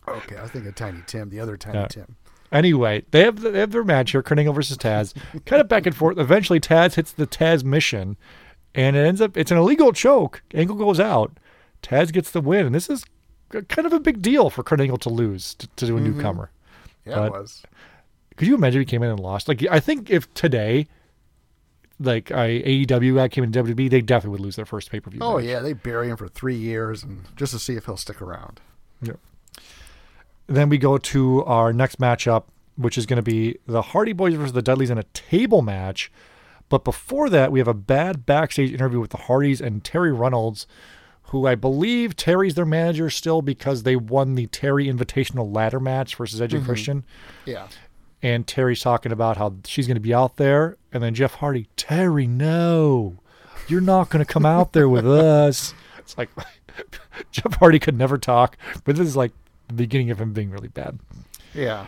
[0.08, 1.88] Okay, I was thinking Tiny Tim, the other Tiny Yeah.
[1.88, 2.16] Tim.
[2.52, 5.14] Anyway, they have they have their match here, Kurt Angle versus Taz,
[5.46, 6.18] kind of back and forth.
[6.18, 8.16] Eventually, Taz hits the Tazmission,
[8.76, 10.42] and it ends up it's an illegal choke.
[10.54, 11.38] Angle goes out,
[11.86, 13.06] Taz gets the win, and this is
[13.50, 16.04] kind of a big deal for Kurt Angle to lose to, to a mm-hmm.
[16.04, 16.52] newcomer.
[17.06, 17.64] Yeah, But- it was.
[18.38, 19.48] Could you imagine if he came in and lost?
[19.48, 20.88] Like, I think if today,
[22.02, 25.10] like I AEW guy came in WWE, they definitely would lose their first pay per
[25.10, 25.22] view.
[25.24, 28.22] Oh yeah, they bury him for three years and just to see if he'll stick
[28.22, 28.60] around.
[30.48, 32.44] Then we go to our next matchup,
[32.76, 36.12] which is going to be the Hardy Boys versus the Dudleys in a table match.
[36.70, 40.68] But before that, we have a bad backstage interview with the Hardys and Terri Runnels,
[41.28, 46.16] who I believe Terri's their manager still because they won the Terri Invitational ladder match
[46.16, 47.04] versus Edge and Christian.
[47.46, 47.68] Yeah.
[48.22, 50.78] And Terri's talking about how she's going to be out there.
[50.92, 53.18] And then Jeff Hardy, Terri, no,
[53.68, 55.74] you're not going to come out there with us.
[56.06, 56.30] It's like
[57.32, 59.32] Jeff Hardy could never talk, but this is like
[59.68, 61.00] the beginning of him being really bad.
[61.52, 61.88] Yeah.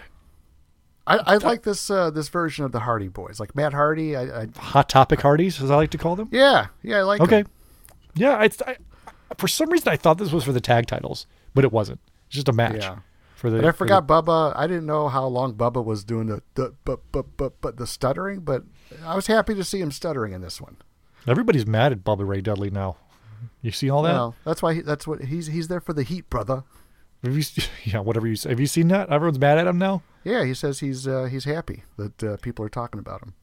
[1.06, 4.16] I, I like this uh, this version of the Hardy Boys, like Matt Hardy.
[4.16, 6.30] I, I Hot Topic Hardys, as I like to call them.
[6.32, 7.22] yeah yeah I like.
[7.22, 7.44] Okay.
[7.44, 7.52] them.
[8.16, 8.78] Yeah, it's I,
[9.38, 12.00] for some reason I thought this was for the tag titles, but it wasn't.
[12.28, 12.78] It's just a match.
[12.84, 13.00] Yeah.
[13.36, 14.54] For the, But I for the- forgot Bubba.
[14.56, 17.86] I didn't know how long Bubba was doing the, the but but but but the
[17.86, 18.64] stuttering, but
[19.06, 20.78] I was happy to see him stuttering in this one.
[21.28, 22.98] everybody's mad at Bubba Ray Dudley now.
[23.62, 24.14] You see all that?
[24.14, 26.64] Well, that's why he, that's what he's he's there for the heat, brother.
[27.24, 27.44] Have you,
[27.84, 28.50] yeah, whatever you say.
[28.50, 29.10] Have you seen that?
[29.12, 30.02] Everyone's mad at him now.
[30.24, 33.34] Yeah, he says he's uh, he's happy that uh, people are talking about him.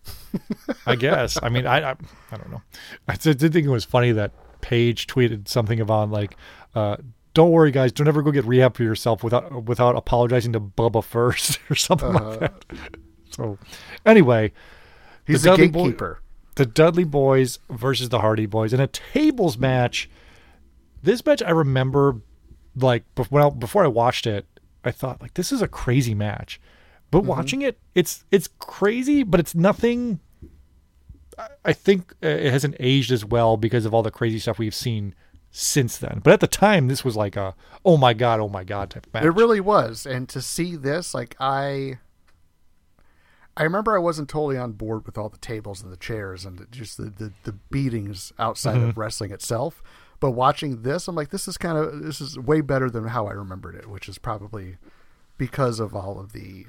[0.86, 1.38] I guess.
[1.40, 1.94] I mean, I, I,
[2.32, 2.62] I don't know.
[3.06, 4.32] I did think it was funny that
[4.64, 6.36] Paige tweeted something about like,
[6.74, 6.96] uh,
[7.34, 7.92] "Don't worry, guys.
[7.92, 12.14] Don't ever go get rehab for yourself without without apologizing to Bubba first or something
[12.14, 12.64] like that."
[13.30, 13.58] So,
[14.06, 14.52] anyway,
[15.26, 16.20] He's The Dudley boy- gatekeeper.
[16.54, 20.08] the Dudley Boys versus the Hardy Boys in a tables match.
[21.02, 22.20] This match I remember,
[22.74, 24.46] like bef- when I, before I watched it,
[24.84, 26.58] I thought like this is a crazy match,
[27.10, 27.28] but Mm-hmm.
[27.28, 30.20] watching it, it's it's crazy, but it's nothing.
[31.64, 34.74] I- think uh, it hasn't aged as well because of all the crazy stuff we've
[34.74, 35.14] seen
[35.50, 36.20] since then.
[36.22, 39.06] But at the time, this was like a oh my god, oh my god type
[39.14, 39.24] match.
[39.24, 41.98] It really was, and to see this, like I,
[43.56, 46.58] I remember I wasn't totally on board with all the tables and the chairs and
[46.58, 48.88] the, just the, the the beatings outside Mm-hmm.
[48.90, 49.82] of wrestling itself.
[50.20, 53.26] But watching this, I'm like, this is kind of this is way better than how
[53.26, 54.76] I remembered it, which is probably
[55.38, 56.66] because of all of the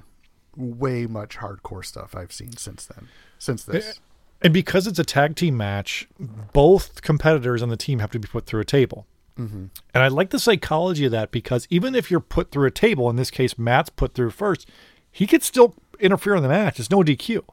[0.55, 3.07] way much hardcore stuff I've seen since then.
[3.39, 3.99] Since this,
[4.41, 6.07] And because it's a tag team match,
[6.53, 9.07] both competitors on the team have to be put through a table.
[9.39, 9.65] Mm-hmm.
[9.93, 13.09] And I like the psychology of that because even if you're put through a table,
[13.09, 14.69] in this case, Matt's put through first,
[15.11, 16.79] he could still interfere in the match.
[16.79, 17.43] It's no DQ.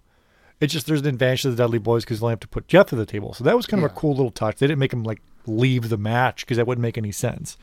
[0.61, 2.69] It's just there's an advantage to the Dudley Boys because they only have to put
[2.69, 3.35] Jeff through the table.
[3.35, 4.59] So that was kind of a cool little touch.
[4.59, 7.57] They didn't make him like leave the match because that wouldn't make any sense.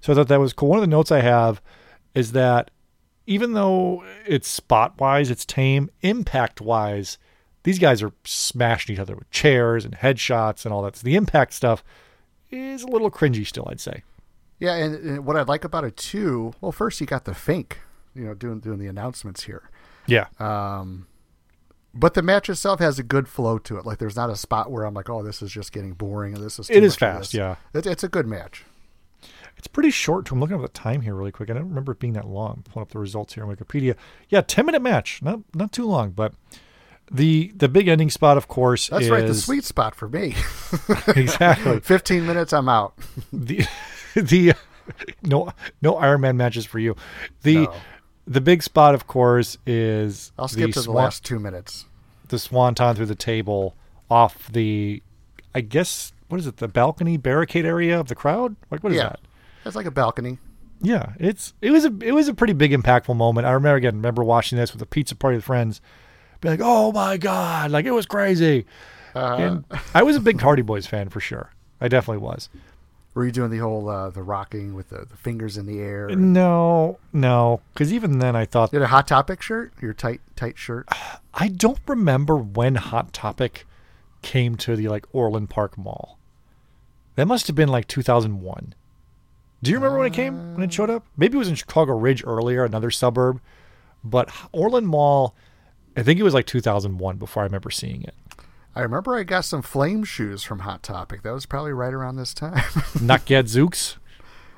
[0.00, 0.70] So I thought that was cool.
[0.70, 1.60] One of the notes I have
[2.14, 2.70] is that
[3.26, 7.18] even though it's spot wise, it's tame, impact wise,
[7.64, 10.96] these guys are smashing each other with chairs and headshots and all that.
[10.96, 11.84] So the impact stuff
[12.50, 14.02] is a little cringy still, I'd say.
[14.58, 14.74] yeah.
[14.74, 17.80] And, and what I like about it too, well, first you got the Fink,
[18.14, 19.70] you know, doing doing the announcements here.
[20.06, 20.26] Yeah.
[20.38, 21.06] Um,
[21.94, 23.84] but the match itself has a good flow to it.
[23.86, 26.42] Like there's not a spot where I'm like, oh, this is just getting boring and
[26.42, 26.66] this is.
[26.68, 27.56] Too It is fast, yeah.
[27.74, 28.64] It, it's a good match.
[29.58, 30.34] It's pretty short too.
[30.34, 31.50] I'm looking at the time here really quick.
[31.50, 32.64] I don't remember it being that long.
[32.68, 33.94] Pulling up the results here on Wikipedia.
[34.28, 35.22] Yeah, 10 minute match.
[35.22, 36.32] Not not too long, but
[37.12, 40.34] the the big ending spot, of course, That's is right, the sweet spot for me.
[41.14, 42.94] exactly 15 minutes, I'm out.
[43.32, 43.66] the
[44.14, 44.54] the
[45.22, 46.96] no no Iron Man matches for you.
[47.42, 47.74] The No.
[48.26, 51.86] the big spot, of course, is I'll skip to the swan- last two minutes.
[52.28, 53.74] the swanton through the table
[54.10, 55.02] off the,
[55.54, 56.56] I guess what is it?
[56.58, 58.56] The balcony barricade area of the crowd.
[58.70, 59.20] Like what is yeah, that?
[59.64, 60.38] it's like a balcony.
[60.80, 63.46] Yeah, it's it was a it was a pretty big impactful moment.
[63.46, 65.80] I remember again remember watching this with a pizza party with friends,
[66.42, 68.66] be like, oh my god, like it was crazy.
[69.14, 69.34] Uh-huh.
[69.36, 71.52] And I was a big Hardy Boys fan for sure.
[71.80, 72.50] I definitely was.
[73.14, 76.08] Were you doing the whole uh, the rocking with the, the fingers in the air?
[76.08, 80.20] No, no, because even then I thought You had a hot topic shirt, your tight
[80.34, 80.88] tight shirt.
[81.34, 83.66] I don't remember when Hot Topic
[84.22, 86.18] came to the like Orland Park Mall.
[87.16, 88.74] That must have been like 2001.
[89.62, 91.04] Do you remember when it came when it showed up?
[91.16, 93.40] Maybe it was in Chicago Ridge earlier, another suburb,
[94.02, 95.34] but Orland Mall.
[95.96, 98.14] I think it was like 2001 before I remember seeing it.
[98.74, 101.22] I remember I got some flame shoes from Hot Topic.
[101.22, 102.64] That was probably right around this time.
[103.00, 103.98] Not Gadzooks.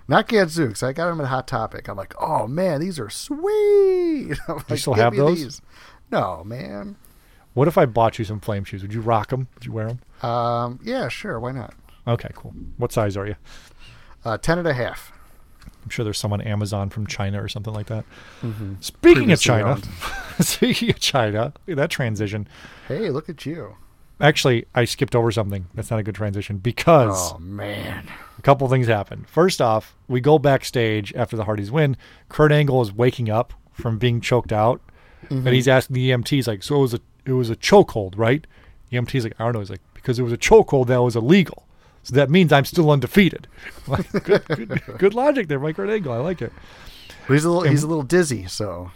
[0.06, 0.82] Not Gadzooks.
[0.82, 1.88] I got them at Hot Topic.
[1.88, 4.38] I'm like, oh man, these are sweet.
[4.48, 5.42] I'm like, still have those?
[5.42, 5.62] these."
[6.12, 6.96] No, man.
[7.54, 8.82] What if I bought you some flame shoes?
[8.82, 9.48] Would you rock them?
[9.54, 10.28] Would you wear them?
[10.28, 11.40] Um, yeah, sure.
[11.40, 11.74] Why not?
[12.06, 12.52] Okay, cool.
[12.76, 13.36] What size are you?
[14.24, 15.12] Uh, ten and a half.
[15.84, 18.04] I'm sure there's some on Amazon from China or something like that.
[18.42, 18.74] Mm-hmm.
[18.80, 19.78] Speaking of China,
[20.40, 22.48] speaking of China, look at that transition.
[22.88, 23.76] Hey, look at you.
[24.20, 25.66] Actually, I skipped over something.
[25.74, 28.06] That's not a good transition because Oh man.
[28.38, 29.28] a couple things happened.
[29.28, 31.96] First off, we go backstage after the Hardys win.
[32.28, 34.80] Kurt Angle is waking up from being choked out,
[35.30, 38.46] and he's asking the EMTs like, "So it was a it was a chokehold, right?"
[38.90, 41.16] The EMT's like, "I don't know." He's like, "Because it was a chokehold that was
[41.16, 41.66] illegal,
[42.04, 43.48] so that means I'm still undefeated."
[43.86, 46.12] Like, good, good, good logic there, Mike Kurt Angle.
[46.12, 46.52] I like it.
[47.26, 48.92] But he's a little he's a little dizzy, so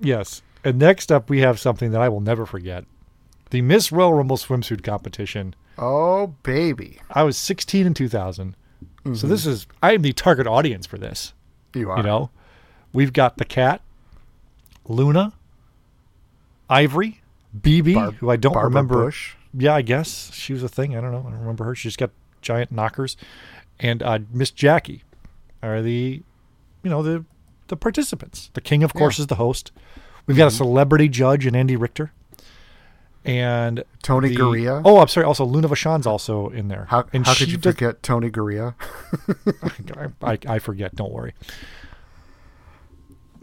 [0.00, 0.42] Yes.
[0.64, 2.84] And next up, we have something that I will never forget:
[3.50, 5.54] the Miss Royal Rumble swimsuit competition.
[5.78, 6.98] oh baby.
[7.10, 8.56] I was 16 in 2000,
[9.04, 9.28] so mm-hmm.
[9.28, 11.32] this is I am the target audience for this.
[11.74, 11.98] You are.
[11.98, 12.30] You know,
[12.92, 13.80] we've got the Kat,
[14.86, 15.32] Luna,
[16.68, 17.20] Ivory,
[17.58, 19.04] BB, Barb- who I don't Barbara remember.
[19.04, 19.34] Bush.
[19.54, 20.96] Yeah, I guess she was a thing.
[20.96, 21.20] I don't know.
[21.26, 21.74] I don't remember her.
[21.74, 22.10] She's got
[22.46, 23.16] giant knockers,
[23.80, 25.02] and uh, Miss Jackie
[25.62, 26.22] are the,
[26.82, 27.24] you know, the
[27.68, 28.50] the participants.
[28.54, 29.72] The king, of course, is the host.
[30.26, 32.12] We've got a celebrity judge and Andy Richter.
[33.24, 34.82] And Tony the- Garea.
[34.84, 35.26] Oh, I'm sorry.
[35.26, 36.86] Also, Luna Vachon's also in there.
[36.88, 38.74] How, and how could you does- forget Tony Garea?
[40.22, 40.94] I, I, I forget.
[40.94, 41.34] Don't worry.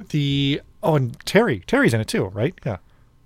[0.09, 2.53] The oh, and Terri, Terri's in it too, right?
[2.65, 2.77] Yeah.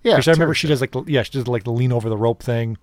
[0.03, 0.13] Yeah.
[0.13, 2.41] Because I remember she does like yeah, she does like the lean over the rope
[2.41, 2.77] thing,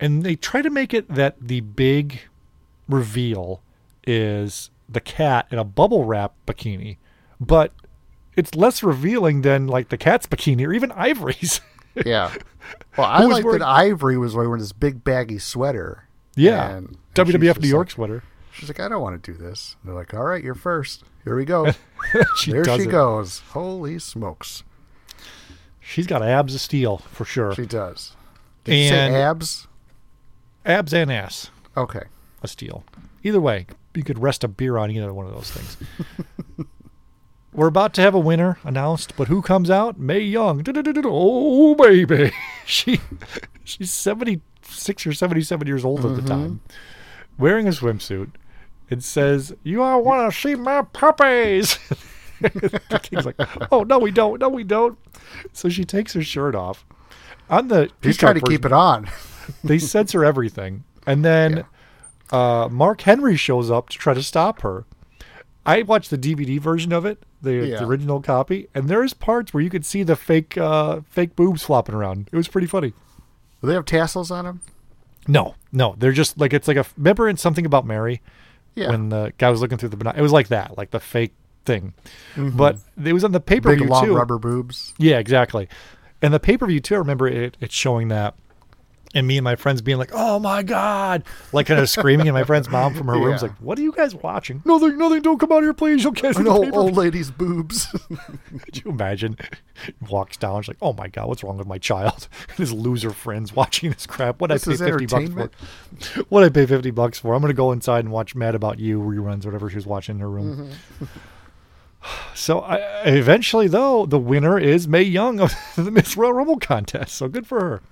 [0.00, 2.20] and they try to make it that the big
[2.88, 3.60] reveal
[4.06, 6.96] is the Kat in a bubble wrap bikini,
[7.40, 7.72] but
[8.36, 11.60] it's less revealing than like the Kat's bikini or even Ivory's.
[12.04, 12.30] Yeah.
[12.98, 16.04] Well, I like wearing- that Ivory was wearing this big baggy sweater.
[16.34, 18.22] yeah, And- and WWF New York like- sweater.
[18.52, 19.76] She's like, I don't want to do this.
[19.80, 21.04] And they're like, all right, you're first.
[21.24, 21.72] Here we go.
[22.36, 22.90] She there she it.
[22.90, 23.38] goes.
[23.52, 24.62] Holy smokes.
[25.80, 27.54] She's got abs of steel for sure.
[27.54, 28.14] She does.
[28.66, 29.68] Did And- say abs?
[30.64, 31.50] abs and ass.
[31.76, 32.02] Okay.
[32.42, 32.84] a steal.
[33.22, 35.76] Either way, you could rest a beer on either one of those things.
[37.52, 39.98] We're about to have a winner announced, but who comes out?
[39.98, 40.62] Mae Young.
[41.06, 42.32] Oh baby,
[42.66, 43.00] she
[43.64, 46.26] she's seventy six or seventy seven years old at the mm-hmm.
[46.26, 46.60] time,
[47.38, 48.32] wearing a swimsuit.
[48.90, 51.78] It says, "You all want to see my puppies."
[52.40, 53.36] the king's like,
[53.72, 54.38] "Oh no, we don't.
[54.38, 54.98] No, we don't."
[55.54, 56.84] So she takes her shirt off.
[57.50, 59.08] On the He's trying to keep it on.
[59.64, 60.84] they censor everything.
[61.06, 61.64] And then
[62.32, 64.84] uh, Mark Henry shows up to try to stop her.
[65.64, 67.78] I watched the DVD version of it, the, Yeah.
[67.78, 71.62] the original copy, and there's parts where you could see the fake uh, fake boobs
[71.64, 72.28] flopping around.
[72.32, 72.90] It was pretty funny.
[73.60, 74.60] Do they have tassels on them?
[75.28, 78.22] No, no, they're just like it's like a remember in something about Mary
[78.76, 78.90] Yeah.
[78.90, 81.34] when the guy was looking through the binoc- it was like that, like the fake
[81.64, 81.94] thing.
[82.36, 83.74] But it was on the paper.
[83.74, 84.14] Big long too.
[84.16, 84.94] rubber boobs.
[84.98, 85.68] Yeah, exactly.
[86.26, 86.96] And the pay per view too.
[86.96, 88.34] I remember it, it showing that,
[89.14, 92.34] and me and my friends being like, "Oh my god!" Like kind of screaming, and
[92.34, 93.48] my friend's mom from her room's Yeah.
[93.50, 94.60] like, "What are you guys watching?
[94.64, 95.22] Nothing, nothing.
[95.22, 96.02] Don't come out here, please.
[96.02, 97.86] You'll catch old lady's boobs.
[98.64, 99.38] Could you imagine?
[100.10, 103.10] Walks down, she's like, "Oh my god, what's wrong with my child?" And his loser
[103.10, 104.40] friends watching this crap.
[104.40, 106.24] What I pay fifty bucks for?
[106.28, 107.34] What I pay fifty bucks for?
[107.34, 110.20] I'm gonna go inside and watch Mad About You reruns, whatever she was watching in
[110.22, 110.72] her room.
[111.00, 111.04] Mm-hmm.
[112.34, 117.14] So I, eventually, though, the winner is Mae Young of the Miss Royal Rumble contest.
[117.14, 117.82] So good for her.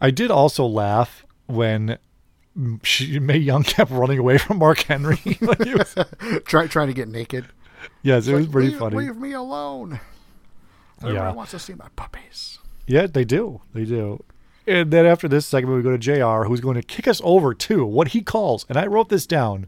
[0.00, 1.98] I did also laugh when
[2.82, 5.18] she, Mae Young kept running away from Mark Henry.
[5.40, 7.46] Like, it was- Try, trying to get naked.
[8.02, 8.96] yes, it was Like, pretty leave, funny.
[8.96, 10.00] Leave me alone.
[11.02, 11.32] Everyone Yeah.
[11.32, 12.58] wants to see my puppies.
[12.86, 13.60] Yeah, they do.
[13.74, 14.22] They do.
[14.66, 17.54] And then after this segment, we go to JR, who's going to kick us over
[17.54, 19.66] to what he calls, and I wrote this down,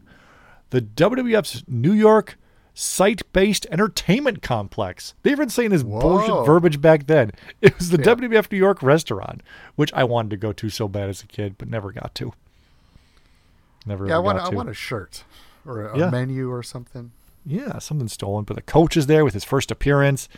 [0.69, 2.37] the WWF's New York
[2.73, 5.13] site-based entertainment complex.
[5.23, 7.31] They even saying this bullshit verbiage back then.
[7.61, 8.15] It was the Yeah.
[8.15, 9.41] WWF New York restaurant,
[9.75, 12.31] which I wanted to go to so bad as a kid, but never got to.
[13.85, 15.23] Never Yeah, I want, I want a shirt
[15.65, 17.11] or a, a menu or something.
[17.45, 18.45] Yeah, something stolen.
[18.45, 20.29] But the coach is there with his first appearance.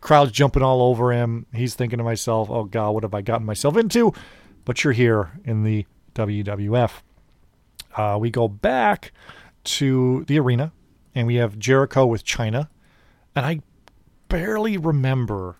[0.00, 1.46] Crowd's jumping all over him.
[1.52, 4.12] He's thinking to myself, oh, God, what have I gotten myself into?
[4.64, 6.90] But you're here in the WWF.
[7.96, 9.12] Uh, we go back
[9.66, 10.72] to the arena,
[11.14, 12.68] and we have Jericho with Chyna.
[13.34, 13.60] And I
[14.28, 15.56] barely remember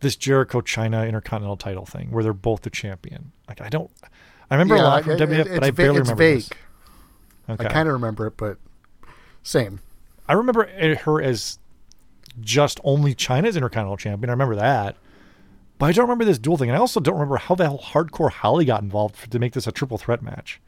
[0.00, 3.32] this Jericho Chyna Intercontinental title thing where they're both the champion.
[3.48, 3.90] Like, I don't.
[4.50, 6.36] I remember a lot from it- it- but I it's barely it's remember vague.
[6.42, 6.50] this.
[7.48, 7.66] Okay.
[7.66, 8.58] I kind of remember it, but
[9.42, 9.80] same.
[10.28, 10.66] I remember
[11.04, 11.58] her as
[12.40, 14.28] just only Chyna's Intercontinental Champion.
[14.30, 14.96] I remember that.
[15.78, 16.68] But I don't remember this dual thing.
[16.70, 19.52] And I also don't remember how the hell Hardcore Holly got involved for, to make
[19.52, 20.60] this a triple threat match.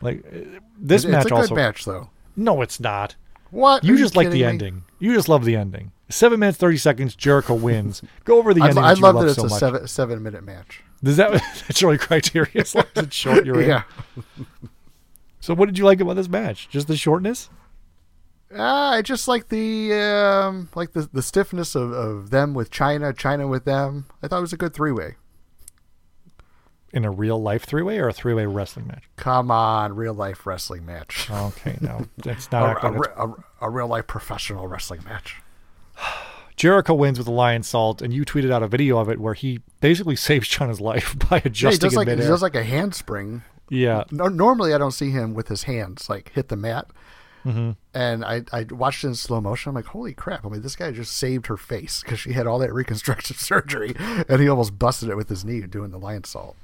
[0.00, 1.48] Like, uh, this It- match it's a also.
[1.48, 2.10] good match, though.
[2.36, 3.16] No, it's not.
[3.50, 3.82] What?
[3.84, 4.44] You Are just like the me?
[4.44, 4.84] ending.
[4.98, 5.92] You just love the ending.
[6.10, 8.02] Seven minutes, 30 seconds, Jericho wins.
[8.24, 8.84] Go over the I, ending.
[8.84, 9.58] I love love that it's so a much.
[9.58, 10.82] seven seven minute match.
[11.02, 11.32] Does that,
[11.66, 13.68] that's really criteria as long as it's short, you're in.
[13.68, 13.82] Yeah.
[15.40, 16.68] So, what did you like about this match?
[16.68, 17.48] Just the shortness?
[18.54, 23.12] Ah, I just like the um, like the the stiffness of, of them with Chyna,
[23.14, 24.06] Chyna with them.
[24.22, 25.14] I thought it was a good three way.
[26.92, 29.04] In a real life three way or a three way wrestling match?
[29.16, 31.28] Come on, real life wrestling match.
[31.30, 32.82] Okay, no, it's not.
[32.82, 33.28] a, re- a,
[33.60, 35.36] a real life professional wrestling match.
[36.56, 39.60] Jericho wins with the Lionsault, and you tweeted out a video of it where he
[39.80, 42.28] basically saves Chyna's life by Yeah, he adjusting does like he midair.
[42.28, 43.42] does like a handspring.
[43.68, 46.86] yeah, No, normally I don't see him with his hands like hit the mat.
[47.44, 47.72] Mm-hmm.
[47.94, 49.70] And I, I watched it in slow motion.
[49.70, 50.44] I'm like, holy crap!
[50.44, 53.94] I mean, this guy just saved her face because she had all that reconstructive surgery,
[54.28, 56.54] and he almost busted it with his knee doing the Lionsault.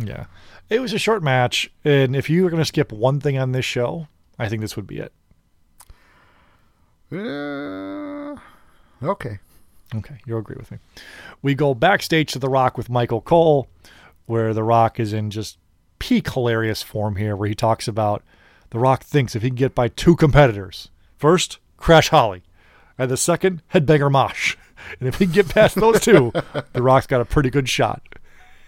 [0.00, 0.26] Yeah.
[0.68, 3.52] It was a short match, and if you were going to skip one thing on
[3.52, 5.12] this show, I think this would be it.
[7.12, 8.36] Uh,
[9.02, 9.40] okay.
[9.94, 10.78] Okay, you'll agree with me.
[11.42, 13.68] We go backstage to The Rock with Michael Cole,
[14.26, 15.58] where The Rock is in just
[15.98, 18.22] peak hilarious form here, where he talks about
[18.70, 22.42] The Rock thinks if he can get by two competitors, first, Crash Holly,
[22.96, 24.56] and the second, Headbanger Mosh.
[24.98, 26.32] And if he can get past those two,
[26.72, 28.02] The Rock's got a pretty good shot.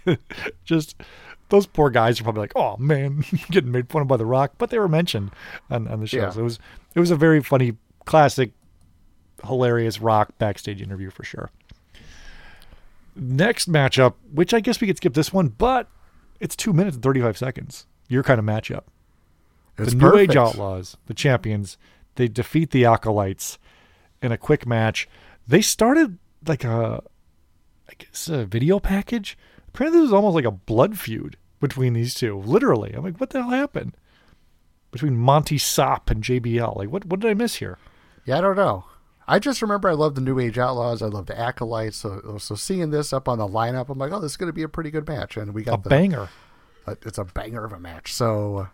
[0.64, 0.95] just
[1.53, 4.55] those poor guys are probably like, oh man, getting made fun of by The Rock,
[4.57, 5.30] but they were mentioned
[5.70, 6.22] on, on the show.
[6.22, 6.30] Yeah.
[6.30, 6.59] So it was
[6.94, 7.74] it was a very funny,
[8.07, 8.53] classic
[9.44, 11.50] hilarious rock backstage interview for sure.
[13.14, 15.88] Next matchup, which I guess we could skip this one, but
[16.40, 17.86] it's two minutes and 35 seconds.
[18.09, 18.84] Your kind of matchup.
[19.76, 20.36] It's the New Age.
[20.36, 21.76] Outlaws, the champions,
[22.14, 23.59] they defeat the Acolytes
[24.22, 25.07] in a quick match.
[25.46, 27.03] They started like a,
[27.90, 29.36] I guess, a video package.
[29.68, 32.38] Apparently, this was almost like a blood feud between these two.
[32.38, 33.96] Literally, I'm like, what the hell happened
[34.90, 36.76] between Monty Sopp and JBL?
[36.76, 37.78] Like, what what did I miss here?
[38.26, 38.84] Yeah, I don't know.
[39.26, 41.00] I just remember I love the New Age Outlaws.
[41.00, 41.96] I love the Acolytes.
[41.96, 44.52] So, so seeing this up on the lineup, I'm like, oh, this is going to
[44.52, 45.36] be a pretty good match.
[45.36, 46.28] And we got A the, banger.
[46.86, 48.12] uh, it's a banger of a match.
[48.12, 48.66] So, uh,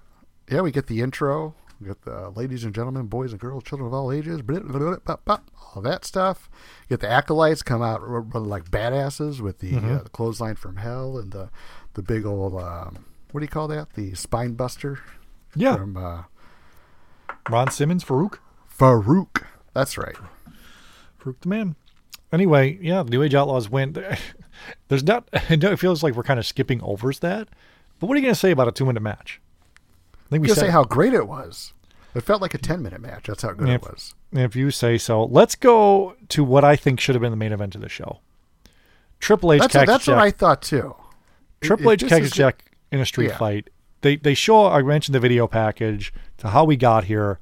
[0.51, 1.55] yeah, we get the intro.
[1.81, 4.97] We get the ladies and gentlemen, boys and girls, children of all ages, blah, blah,
[5.25, 5.39] blah,
[5.77, 6.49] all that stuff.
[6.89, 8.01] Get the acolytes come out
[8.35, 11.51] like badasses with the, uh, the clothesline from hell and the
[11.95, 13.95] the big old um, what do you call that?
[13.95, 15.01] The spine buster
[15.55, 16.23] Yeah, from uh,
[17.51, 18.39] Ron Simmons, Faarooq.
[18.79, 19.45] Faarooq.
[19.75, 20.17] That's right.
[21.21, 21.77] Faarooq the man.
[22.33, 23.99] Anyway, yeah, the New Age Outlaws went.
[24.89, 25.29] There's not.
[25.51, 27.49] It feels like we're kind of skipping over that.
[28.01, 29.41] But what are you going to say about a two-minute match?
[30.27, 31.73] I think we say how great it was.
[32.15, 33.27] It felt like a ten minute match.
[33.27, 33.75] That's how good Yeah.
[33.75, 34.15] it was.
[34.33, 37.53] If you say so, let's go to what I think should have been the main
[37.53, 38.21] event of the show.
[39.21, 40.95] Triple H, That's Cactus that's what I thought too.
[41.61, 43.39] Triple H, is- Jack in a street Yeah.
[43.39, 43.71] fight.
[44.03, 44.67] They they show.
[44.67, 47.39] I mentioned the video package to how we got here.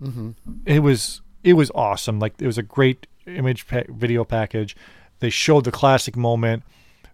[0.00, 0.30] Mm-hmm.
[0.64, 2.18] It was it was awesome.
[2.20, 4.76] Like it was a great image pa- video package.
[5.20, 6.62] They showed the classic moment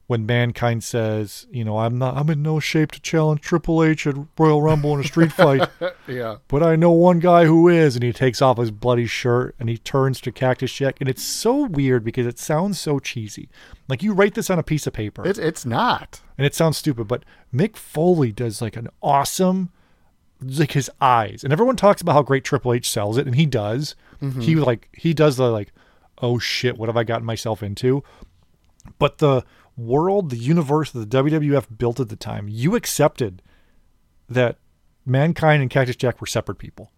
[0.07, 2.17] when mankind says, "You know, I'm not.
[2.17, 5.69] I'm in no shape to challenge Triple H at Royal Rumble in a street fight."
[6.07, 6.37] Yeah.
[6.49, 9.71] but I know one guy who is, and he takes off his bloody shirt and
[9.71, 13.49] he turns to Cactus Jack, and it's so weird because it sounds so cheesy.
[13.89, 16.21] Like you write this on a piece of paper, It's it's not.
[16.37, 17.25] and it sounds stupid, but
[17.55, 19.71] Mick Foley does like an awesome,
[20.43, 23.47] like his eyes, and everyone talks about how great Triple H sells it, and he
[23.47, 23.95] does.
[24.21, 24.41] Mm-hmm.
[24.43, 25.73] He like he does the like,
[26.21, 28.05] oh shit, what have I gotten myself into?
[28.99, 29.43] But the
[29.77, 33.43] world, the universe that the WWF built at the time, you accepted
[34.29, 34.59] that
[35.05, 36.91] mankind and Cactus Jack were separate people.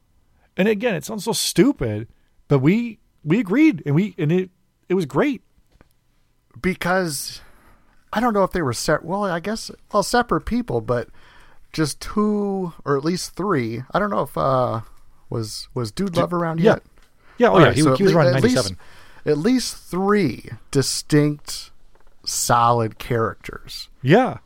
[0.57, 2.09] And again, it sounds so stupid,
[2.49, 4.51] but we we agreed, and we and it
[4.89, 5.43] it was great.
[6.61, 7.41] because
[8.13, 9.05] I don't know if they were set.
[9.05, 11.09] Well, I guess well separate people, but
[11.73, 13.83] just two or at least three.
[13.93, 14.81] I don't know if uh
[15.29, 16.73] was was Dude Love around yeah.
[16.75, 16.83] yet.
[17.39, 18.79] Yeah, oh All yeah, right, he, so he was around in le- at least- '97.
[19.27, 21.73] At least three distinct,
[22.27, 23.89] solid characters.
[24.03, 24.39] Yeah,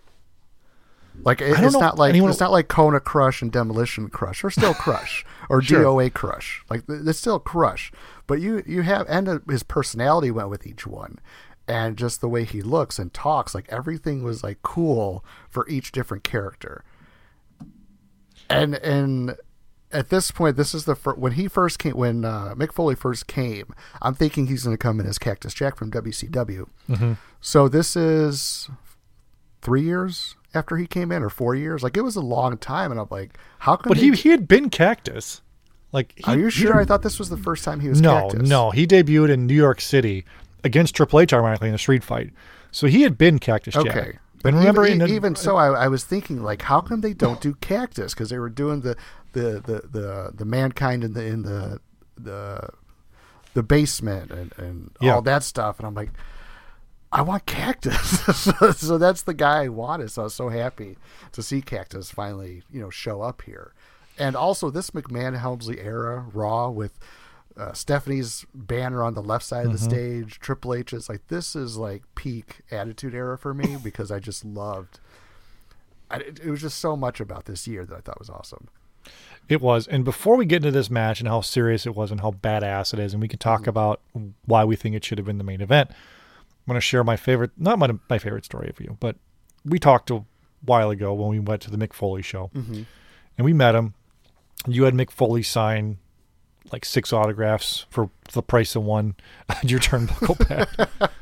[1.24, 4.42] Like it, it's know not like anyone- it's not like Kona Crush and Demolition Crush,
[4.44, 5.84] or still Crush, or Sure.
[5.84, 6.62] DOA Crush.
[6.70, 7.90] Like it's still Crush,
[8.26, 11.18] but you you have and uh, his personality went with each one,
[11.68, 15.92] and just the way he looks and talks, like everything was like cool for each
[15.92, 16.84] different character.
[18.48, 19.36] And and
[19.92, 22.94] at this point, this is the fir- when he first came when uh, Mick Foley
[22.94, 23.74] first came.
[24.00, 26.68] I'm thinking he's going to come in as Cactus Jack from WCW.
[26.88, 27.12] Mm-hmm.
[27.40, 28.68] So this is
[29.62, 31.82] three years after he came in, or four years.
[31.82, 33.90] Like it was a long time, and I'm like, how come?
[33.90, 35.42] But he he had been Cactus.
[35.92, 36.68] Like, he, are you sure?
[36.68, 38.00] didn't- I thought this was the first time he was.
[38.00, 38.48] No, Cactus.
[38.48, 38.70] no.
[38.70, 40.24] He debuted in New York City
[40.62, 42.30] against Triple H, ironically, in a street fight.
[42.70, 43.86] So he had been Cactus Jack.
[43.88, 44.18] Okay.
[44.42, 47.12] But But remember, even, in even so, I, I was thinking like, how come they
[47.12, 48.14] don't do cactus?
[48.14, 48.96] Because they were doing the
[49.32, 51.80] the, the, the, the mankind in the in the
[52.18, 52.68] the
[53.54, 55.14] the basement and, and Yeah.
[55.14, 56.10] all that stuff, and I'm like,
[57.12, 58.20] I want cactus.
[58.36, 60.10] so, so that's the guy I wanted.
[60.12, 60.96] So I was so happy
[61.32, 63.72] to see cactus finally, you know, show up here.
[64.18, 66.98] And also this McMahon Helmsley era Raw with
[67.56, 69.90] uh, Stephanie's banner on the left side of the Mm-hmm.
[69.90, 74.44] stage, Triple H's like this is like peak Attitude Era for me because I just
[74.44, 75.00] loved.
[76.10, 78.68] I, it was just so much about this year that I thought was awesome.
[79.50, 79.86] It was.
[79.88, 82.94] And before we get into this match and how serious it was and how badass
[82.94, 83.48] it is, and we can Mm-hmm.
[83.62, 84.00] talk about
[84.46, 87.16] why we think it should have been the main event, I'm going to share my
[87.16, 89.16] favorite, not my, my favorite story of you, but
[89.64, 90.24] we talked a
[90.64, 92.82] while ago when we went to the Mick Foley show Mm-hmm.
[93.38, 93.94] and we met him.
[94.66, 95.98] You had Mick Foley sign
[96.70, 99.16] like six autographs for the price of one
[99.48, 101.18] on your turnbuckle pad.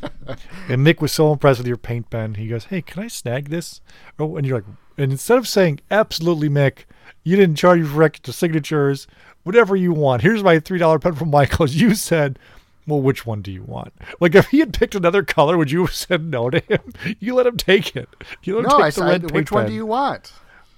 [0.68, 2.34] and Mick was so impressed with your paint pen.
[2.34, 3.80] He goes, Hey, can I snag this?
[4.18, 4.66] Oh, and you're like,
[4.98, 6.84] and instead of saying, Absolutely, Mick,
[7.24, 9.06] you didn't charge me for extra signatures,
[9.44, 10.22] whatever you want.
[10.22, 11.74] Here's my $3 pen from Michaels.
[11.74, 12.38] You said,
[12.86, 13.92] well, which one do you want?
[14.20, 16.80] Like, if he had picked another color, would you have said no to him?
[17.20, 18.08] You let him take it.
[18.42, 19.70] You let him No, take I the red said, paint which one pen.
[19.70, 20.32] do you want?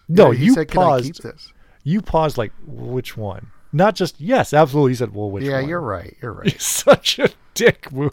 [0.08, 1.04] No, he you said, Can I paused.
[1.04, 1.52] keep this?
[1.84, 3.46] You paused, like, which one?
[3.72, 4.90] Not just yes, absolutely.
[4.90, 6.16] He said, "Well, which yeah, one?" you're right.
[6.20, 6.50] You're right.
[6.52, 8.12] He's such a dick move.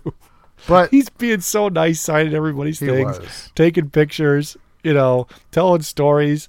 [0.67, 3.51] But He's being so nice, signing everybody's things, was.
[3.55, 6.47] taking pictures, you know, telling stories,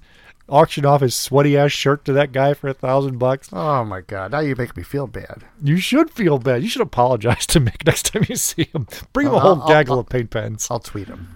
[0.49, 3.49] auction off his sweaty ass shirt to that guy for a thousand bucks.
[3.53, 5.43] oh my god, now you make me feel bad.
[5.63, 6.61] You should feel bad.
[6.63, 8.87] You should apologize to Mick next time you see him.
[9.13, 10.67] Bring him a I'll- whole I'll- gaggle I'll- of paint pens.
[10.69, 11.27] I'll tweet him.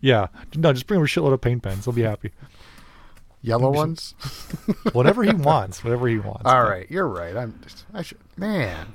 [0.00, 1.84] yeah, no, just bring him a shitload of paint pens.
[1.84, 2.32] He'll be happy.
[3.42, 4.14] Yellow ones.
[4.92, 5.84] Whatever he wants.
[5.84, 6.42] Whatever he wants.
[6.46, 7.36] All right, you're right.
[7.36, 7.84] I'm just.
[7.94, 8.18] I should.
[8.36, 8.94] Man,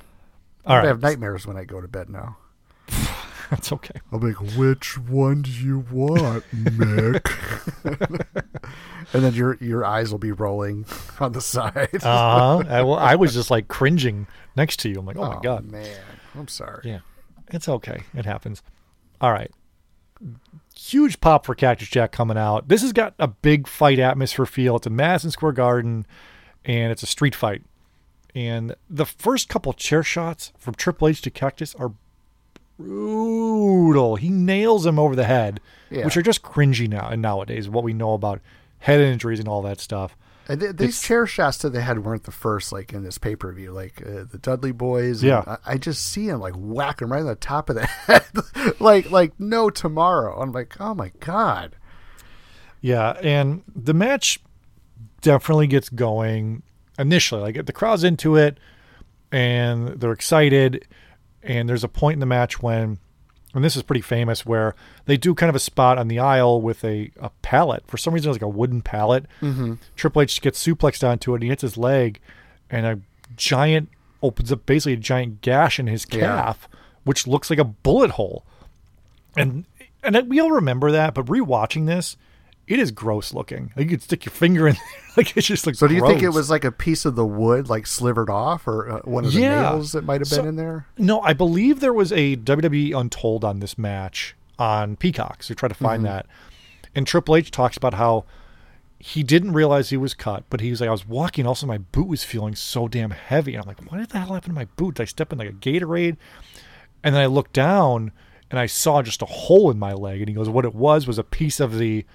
[0.65, 0.87] All I right.
[0.87, 2.37] have nightmares when I go to bed now.
[3.51, 3.99] That's okay.
[4.11, 7.27] I'll be like, which one do you want, Mick?
[9.13, 10.85] and then your your eyes will be rolling
[11.19, 11.89] on the side.
[11.95, 12.63] Uh huh.
[12.69, 14.25] I, well, I was just like cringing
[14.55, 14.99] next to you.
[14.99, 15.69] I'm like, oh, oh my god.
[15.69, 15.99] man,
[16.33, 16.83] I'm sorry.
[16.85, 16.99] Yeah,
[17.49, 18.03] it's okay.
[18.13, 18.63] It happens.
[19.19, 19.51] All right.
[20.73, 22.69] Huge pop for Cactus Jack coming out.
[22.69, 24.77] This has got a big fight atmosphere feel.
[24.77, 26.05] It's in Madison Square Garden,
[26.63, 27.63] and it's a street fight.
[28.33, 31.91] And the first couple chair shots from Triple H to Cactus are
[32.81, 34.15] brutal.
[34.15, 35.59] He nails him over the head,
[35.89, 36.05] Yeah.
[36.05, 37.69] which are just cringy now and nowadays.
[37.69, 38.41] What we know about
[38.79, 40.15] head injuries and all that stuff.
[40.47, 43.17] And th- these It's- chair shots to the head weren't the first, like in this
[43.17, 43.71] pay per view.
[43.71, 45.43] Like uh, the Dudley Boys, and Yeah.
[45.65, 48.25] I, I just see him like whack him right on the top of the head,
[48.79, 50.41] like like no tomorrow.
[50.41, 51.75] I'm like, oh my god.
[52.81, 54.39] Yeah, and the match
[55.21, 56.63] definitely gets going
[56.97, 57.41] initially.
[57.41, 58.57] Like the crowd's into it
[59.31, 60.85] and they're excited.
[61.43, 62.99] And there's a point in the match when,
[63.53, 64.75] and this is pretty famous, where
[65.05, 67.83] they do kind of a spot on the aisle with a, a pallet.
[67.87, 69.25] For some reason, it's like a wooden pallet.
[69.41, 69.75] Mm-hmm.
[69.95, 71.37] Triple H gets suplexed onto it.
[71.37, 72.19] And he hits his leg,
[72.69, 72.99] and a
[73.35, 73.89] giant
[74.23, 76.19] opens up basically a giant gash in his Yeah.
[76.19, 76.69] calf,
[77.03, 78.43] which looks like a bullet hole
[79.37, 79.65] and
[80.03, 82.17] and we all remember that, but rewatching this,
[82.67, 83.71] it is gross looking.
[83.75, 84.75] Like you could stick your finger in,
[85.17, 85.75] like it's just like.
[85.75, 88.67] So do you think it was like a piece of the wood like slivered off,
[88.67, 89.61] or uh, one of the Yeah.
[89.61, 90.87] nails that might have been So- in there?
[90.97, 95.43] No, I believe there was a WWE Untold on this match on Peacock.
[95.43, 95.83] So try to Mm-hmm.
[95.85, 96.27] find that.
[96.95, 98.25] And Triple H talks about how
[98.99, 101.79] he didn't realize he was cut, but he was like, I was walking, also my
[101.79, 103.55] boot was feeling so damn heavy.
[103.55, 104.95] And I'm like, what did the hell happen to my boot?
[104.95, 106.17] Did I step in like a Gatorade?
[107.03, 108.11] And then I looked down
[108.51, 110.19] and I saw just a hole in my leg.
[110.19, 112.05] And he goes, what it was was a piece of the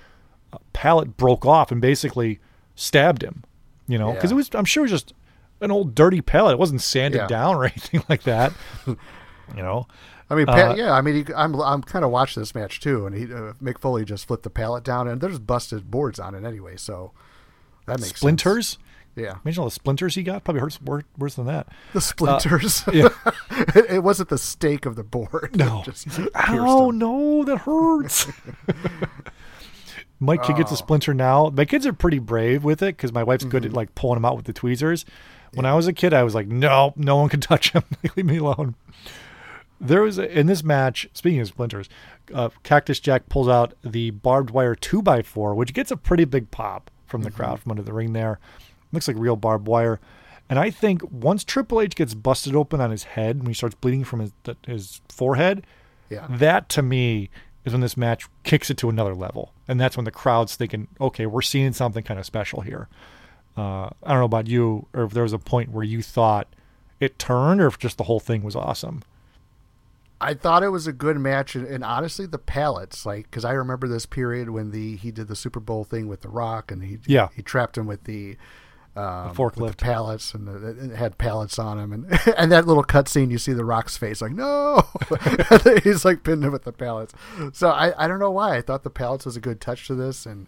[0.73, 2.41] pallet broke off and basically
[2.75, 3.45] stabbed him.
[3.89, 4.35] You know, because Yeah.
[4.35, 5.15] it was, I'm sure it was just
[5.61, 6.55] an old dirty pallet.
[6.55, 7.27] It wasn't sanded Yeah.
[7.29, 8.53] down or anything like that.
[8.87, 8.97] you
[9.63, 9.87] know,
[10.29, 10.93] I mean, Uh, yeah.
[10.93, 13.79] I mean, he, I'm I'm kind of watching this match too, and he uh, Mick
[13.79, 17.13] Foley just flipped the pallet down, and there's busted boards on it anyway, so
[17.87, 18.19] that makes sense.
[18.19, 18.79] splinters.
[19.15, 20.45] Yeah, Imagine all the splinters he got.
[20.45, 21.69] Probably hurts wor- worse than that.
[21.95, 22.85] the splinters.
[22.93, 23.09] yeah.
[23.75, 25.57] it, it wasn't the stake of the board.
[25.57, 25.81] No.
[25.87, 26.99] Just He's like, pierced Ow, him.
[26.99, 28.27] no, that hurts.
[30.21, 30.75] My kid gets Oh.
[30.75, 31.51] a splinter now.
[31.51, 33.73] My kids are pretty brave with it because my wife's good Mm-hmm.
[33.73, 35.05] at like pulling them out with the tweezers.
[35.55, 37.83] When I was a kid, I was like, no, no one can touch him.
[38.17, 38.75] Leave me alone.
[39.81, 41.09] There was a, in this match.
[41.13, 41.89] Speaking of splinters,
[42.33, 46.25] uh, Cactus Jack pulls out the barbed wire two by four, which gets a pretty
[46.25, 47.37] big pop from the Mm-hmm.
[47.37, 48.13] crowd from under the ring.
[48.13, 48.39] There,
[48.93, 50.01] looks like real barbed wire.
[50.49, 53.75] And I think once Triple H gets busted open on his head when he starts
[53.75, 54.33] bleeding from his
[54.67, 55.67] his forehead,
[56.09, 56.27] Yeah.
[56.31, 57.29] that to me
[57.67, 60.89] is when this match kicks it to another level, and that's when the crowd's thinking,
[61.01, 62.89] okay, we're seeing something kind of special here.
[63.57, 66.47] Uh, I don't know about you, or if there was a point where you thought
[67.01, 69.03] it turned, or if just the whole thing was awesome.
[70.19, 73.53] I thought it was a good match, and, and honestly, the pallets, like, because I
[73.53, 76.85] remember this period when the he did the Super Bowl thing with The Rock, and
[76.85, 77.29] he Yeah.
[77.35, 78.37] he trapped him with the
[78.97, 79.77] um, forklift.
[79.79, 82.07] pallets, and the, it had pallets on him, and
[82.39, 84.83] and that little cutscene, you see The Rock's face, like no,
[85.85, 87.15] he's like pinned him with the pallets.
[87.53, 89.95] So I, I don't know why I thought the pallets was a good touch to
[89.95, 90.47] this, and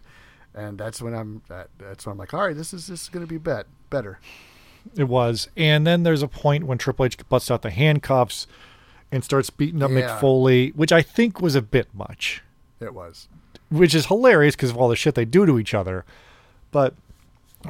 [0.55, 3.09] and that's when I'm that, that's when I'm like, all right, this is this is
[3.09, 4.19] going to be bet better.
[4.97, 5.49] It was.
[5.57, 8.47] And then there's a point when Triple H busts out the handcuffs
[9.13, 10.01] and starts beating up Yeah.
[10.01, 12.43] Mick Foley, which I think was a bit much,
[12.81, 13.29] It was.
[13.71, 16.07] which is hilarious because of all the shit they do to each other.
[16.71, 16.95] But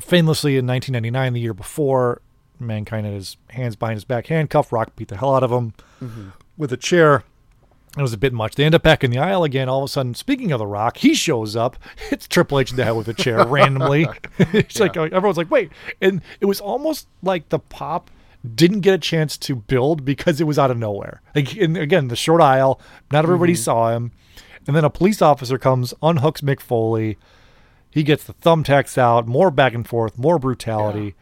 [0.00, 2.20] famously in 1999, the year before,
[2.60, 4.72] Mankind had his hands behind his back handcuffed.
[4.72, 6.28] Rock beat the hell out of him mm-hmm.
[6.56, 7.24] with a chair.
[7.96, 8.54] It was a bit much.
[8.54, 9.68] They end up back in the aisle again.
[9.68, 11.76] All of a sudden, speaking of The Rock, he shows up,
[12.08, 14.06] hits Triple H in the head with a chair randomly.
[14.38, 18.10] it's like everyone's like, wait, and it was almost like the pop
[18.54, 21.22] didn't get a chance to build because it was out of nowhere.
[21.34, 22.80] Like, and again, the short aisle,
[23.10, 23.62] not everybody mm-hmm.
[23.62, 24.12] saw him,
[24.66, 27.16] and then a police officer comes, unhooks Mick Foley.
[27.90, 31.14] He gets the thumbtacks out, more back and forth, more brutality.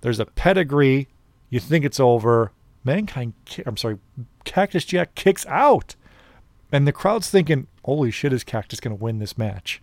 [0.00, 1.08] There's a pedigree.
[1.48, 2.52] You think it's over.
[2.84, 3.34] Mankind,
[3.66, 3.98] I'm sorry,
[4.44, 5.94] Cactus Jack kicks out.
[6.70, 9.80] And the crowd's thinking, holy shit, is Cactus going to win this match?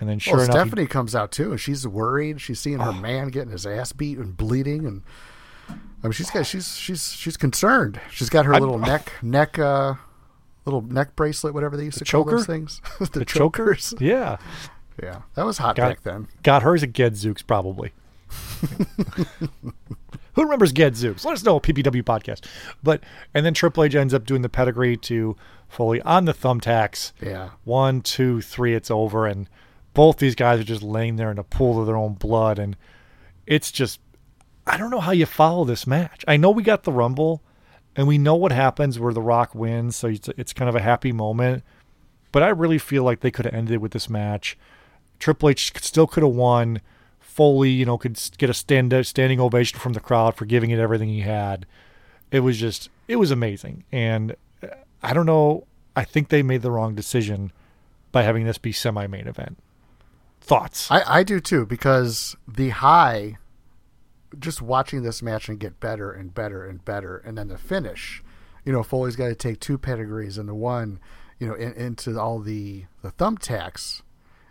[0.00, 2.40] And then sure well, enough, he- Stephanie comes out too, and she's worried.
[2.40, 5.02] She's seeing her man getting his ass beat and bleeding, and
[5.68, 8.00] I mean, she's got she's she's she's concerned.
[8.10, 9.94] She's got her little neck neck uh
[10.64, 12.80] little neck bracelet, whatever they used to call those things.
[12.98, 13.74] the, the choker?
[13.74, 13.94] chokers.
[14.00, 14.38] Yeah.
[15.02, 16.28] Yeah, that was hot Got, back then.
[16.42, 17.92] got hers at Gadzooks, probably.
[20.34, 21.24] Who remembers Gadzooks?
[21.24, 22.44] Let us know, PPW podcast.
[22.82, 25.36] But and then Triple H ends up doing the pedigree to
[25.68, 27.12] Foley on the thumbtacks.
[27.20, 27.50] Yeah.
[27.64, 29.48] One, two, three, it's over, and
[29.94, 32.76] both these guys are just laying there in a pool of their own blood, and
[33.46, 34.00] it's just
[34.66, 36.24] I don't know how you follow this match.
[36.26, 37.42] I know we got the Rumble,
[37.94, 40.80] and we know what happens where The Rock wins, so it's, it's kind of a
[40.80, 41.62] happy moment.
[42.32, 44.58] But I really feel like they could have ended with this match.
[45.18, 46.80] Triple H still could have won.
[47.20, 50.78] Foley, you know, could get a stand standing ovation from the crowd for giving it
[50.78, 51.66] everything he had.
[52.30, 54.68] It was just, it was amazing, and uh,
[55.02, 55.66] I don't know.
[55.96, 57.52] I think they made the wrong decision
[58.12, 59.58] by having this be semi-main event.
[60.40, 60.90] Thoughts?
[60.90, 63.38] I I do too because the high,
[64.38, 68.22] just watching this match and get better and better and better, and then the finish.
[68.64, 70.98] You know, Foley's got to take two pedigrees and the one,
[71.38, 74.02] you know, in, into all the the thumbtacks,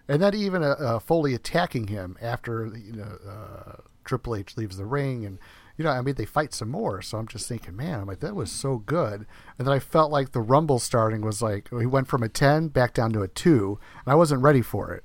[0.07, 4.85] and then even uh, Foley attacking him after you know uh, Triple H leaves the
[4.85, 5.39] ring, and
[5.77, 7.01] you know, I mean, they fight some more.
[7.01, 9.25] So I'm just thinking, man, I'm like, that was so good.
[9.57, 12.67] And then I felt like the Rumble starting was like he went from a ten
[12.67, 15.03] back down to a two, and I wasn't ready for it.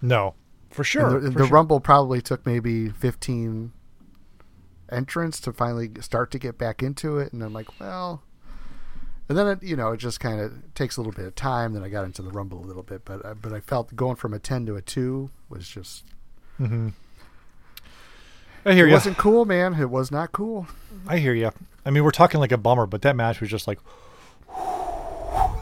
[0.00, 0.34] no,
[0.70, 1.16] for sure.
[1.16, 1.54] And the, for the sure.
[1.54, 3.72] Rumble probably took maybe 15
[4.90, 7.32] entrants to finally start to get back into it.
[7.32, 8.22] And I'm like, well,
[9.28, 11.72] and then it, you know, it just kind of takes a little bit of time.
[11.74, 14.16] Then I got into the Rumble a little bit, but I, but I felt going
[14.16, 16.04] from a 10 to a two was just
[16.60, 16.90] Mm-hmm.
[18.66, 18.94] I hear it you.
[18.94, 19.74] wasn't cool, man.
[19.74, 20.66] It was not cool.
[21.06, 21.50] I hear you.
[21.84, 23.78] I mean, we're talking like a bummer, but that match was just like,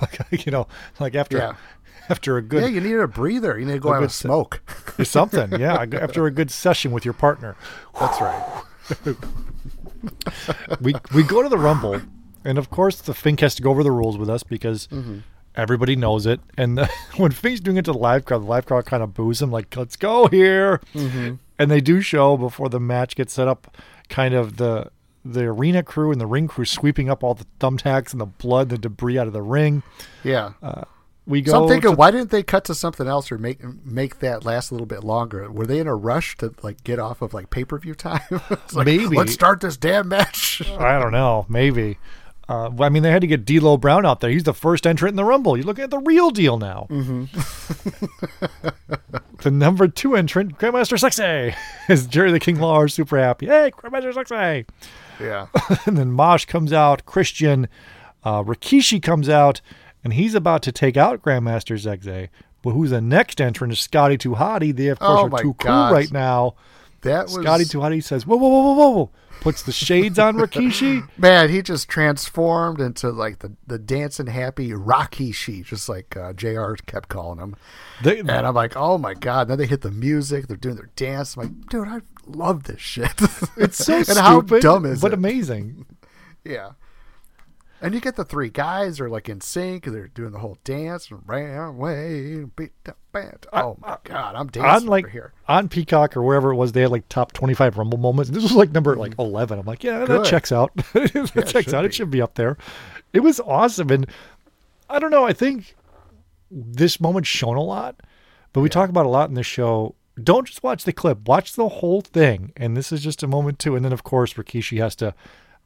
[0.00, 0.68] like you know,
[1.00, 1.54] like after Yeah.
[2.08, 3.58] after a good yeah, you needed a breather.
[3.58, 4.60] You need to go a have a good se- smoke.
[5.04, 5.58] something.
[5.58, 7.56] Yeah, after a good session with your partner.
[7.98, 8.62] That's right.
[10.80, 12.00] we we go to the rumble
[12.44, 15.18] and of course the fink has to go over the rules with us because mm-hmm.
[15.54, 16.86] everybody knows it and the,
[17.16, 19.50] when fink's doing it to the live crowd the live crowd kind of boos him
[19.50, 21.34] like let's go here mm-hmm.
[21.58, 23.76] and they do show before the match gets set up
[24.08, 24.90] kind of the
[25.24, 28.68] the arena crew and the ring crew sweeping up all the thumbtacks and the blood
[28.68, 29.82] the debris out of the ring
[30.24, 30.52] Yeah.
[30.62, 30.84] Uh,
[31.26, 34.18] we go so I'm thinking, why didn't they cut to something else or make make
[34.20, 35.50] that last a little bit longer?
[35.50, 38.20] Were they in a rush to like get off of like pay per view time?
[38.72, 39.16] Like, Maybe.
[39.16, 40.62] Let's start this damn match.
[40.78, 41.46] I don't know.
[41.48, 41.98] Maybe.
[42.52, 44.28] Uh, I mean, they had to get D'Lo Brown out there.
[44.28, 45.56] He's the first entrant in the Rumble.
[45.56, 46.86] You're looking at the real deal now.
[46.90, 47.24] Mm-hmm.
[49.42, 51.56] the number two entrant, Grandmaster Sexay,
[51.88, 52.88] is Jerry the King Lawler.
[52.88, 53.46] Super happy.
[53.46, 54.66] Hey, Grandmaster Sexay.
[55.18, 55.46] yeah.
[55.86, 57.06] and then Mosh comes out.
[57.06, 57.68] Christian,
[58.22, 59.62] uh, Rikishi comes out,
[60.04, 62.28] and he's about to take out Grandmaster Sexay.
[62.60, 64.76] But who's the next entrant is Scotty Too Hottie.
[64.76, 65.88] They of course Oh are too God.
[65.88, 66.54] cool right now.
[67.02, 71.08] That was Scotty Hottie says, "Whoa, whoa, whoa, whoa, whoa!" Puts the shades on Rikishi.
[71.18, 71.50] man.
[71.50, 76.74] He just transformed into like the the dancing happy Rocky She, just like uh, Jr.
[76.86, 77.56] kept calling him.
[78.02, 79.48] They, And I'm like, oh my god!
[79.48, 80.46] Then they hit the music.
[80.46, 81.36] They're doing their dance.
[81.36, 83.12] I'm like, dude, I love this shit.
[83.56, 85.14] It's so and stupid, how dumb is but it?
[85.14, 85.86] amazing.
[86.44, 86.72] yeah.
[87.82, 89.86] And you get the three guys are like in sync.
[89.86, 91.10] They're doing the whole dance.
[91.10, 93.44] Ran away, beat the band.
[93.52, 95.32] Oh my god, I'm dancing on like over here.
[95.48, 98.30] on Peacock or wherever it was, they had like top twenty five Rumble moments.
[98.30, 99.22] This was like number like mm-hmm.
[99.22, 99.58] eleven.
[99.58, 100.70] I'm like, yeah, that checks out.
[100.92, 101.84] that it checks out.
[101.84, 101.94] It be.
[101.94, 102.56] should be up there.
[103.12, 104.06] It was awesome, and
[104.88, 105.24] I don't know.
[105.24, 105.74] I think
[106.52, 107.96] this moment's shown a lot,
[108.52, 109.96] but we talk about a lot in this show.
[110.22, 112.52] Don't just watch the clip; watch the whole thing.
[112.56, 113.74] And this is just a moment too.
[113.74, 115.14] And then, of course, Rikishi has to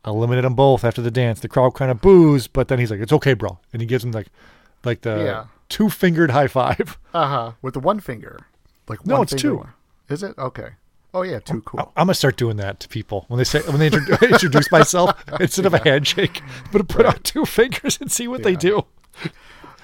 [0.06, 1.40] eliminate them both after the dance.
[1.40, 4.04] The crowd kind of boos, but then he's like, "It's okay, bro," and he gives
[4.04, 4.28] him like,
[4.84, 5.44] like the Yeah.
[5.68, 6.98] two fingered high five.
[7.14, 7.52] Uh huh.
[7.62, 8.46] With the one finger.
[8.88, 9.48] Like No, one it's finger.
[10.08, 10.14] two.
[10.14, 10.70] Is it okay?
[11.14, 11.80] Oh yeah, two cool.
[11.96, 15.12] I'm gonna start doing that to people when they say when they intro- introduce myself
[15.40, 16.42] instead of a handshake,
[16.72, 18.84] but put out two fingers and see what they do.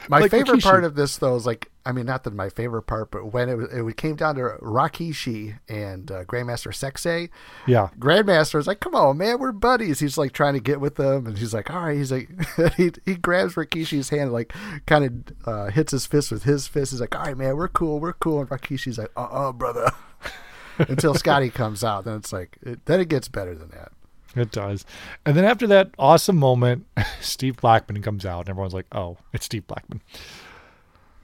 [0.09, 0.63] My like favorite Rikishi.
[0.63, 3.49] part of this, though, is like, I mean, not that my favorite part, but when
[3.49, 7.29] it, it came down to Rikishi and uh, Grandmaster Sexay,
[7.67, 10.01] Yeah, Grandmaster is like, come on, man, we're buddies.
[10.01, 11.97] He's like trying to get with them, and he's like, all right.
[11.97, 12.31] He's like,
[12.77, 14.53] he, he grabs Rikishi's hand, like,
[14.87, 16.93] kind of uh, hits his fist with his fist.
[16.93, 18.41] He's like, all right, man, we're cool, we're cool.
[18.41, 19.91] And Rikishi's like, uh uh brother.
[20.79, 23.93] Until Scotty comes out, then it's like, it, then it gets better than that.
[24.41, 24.85] It does.
[25.27, 26.87] And then after that awesome moment,
[27.21, 30.01] Steve Blackman comes out, and everyone's like, "Oh, it's Steve Blackman."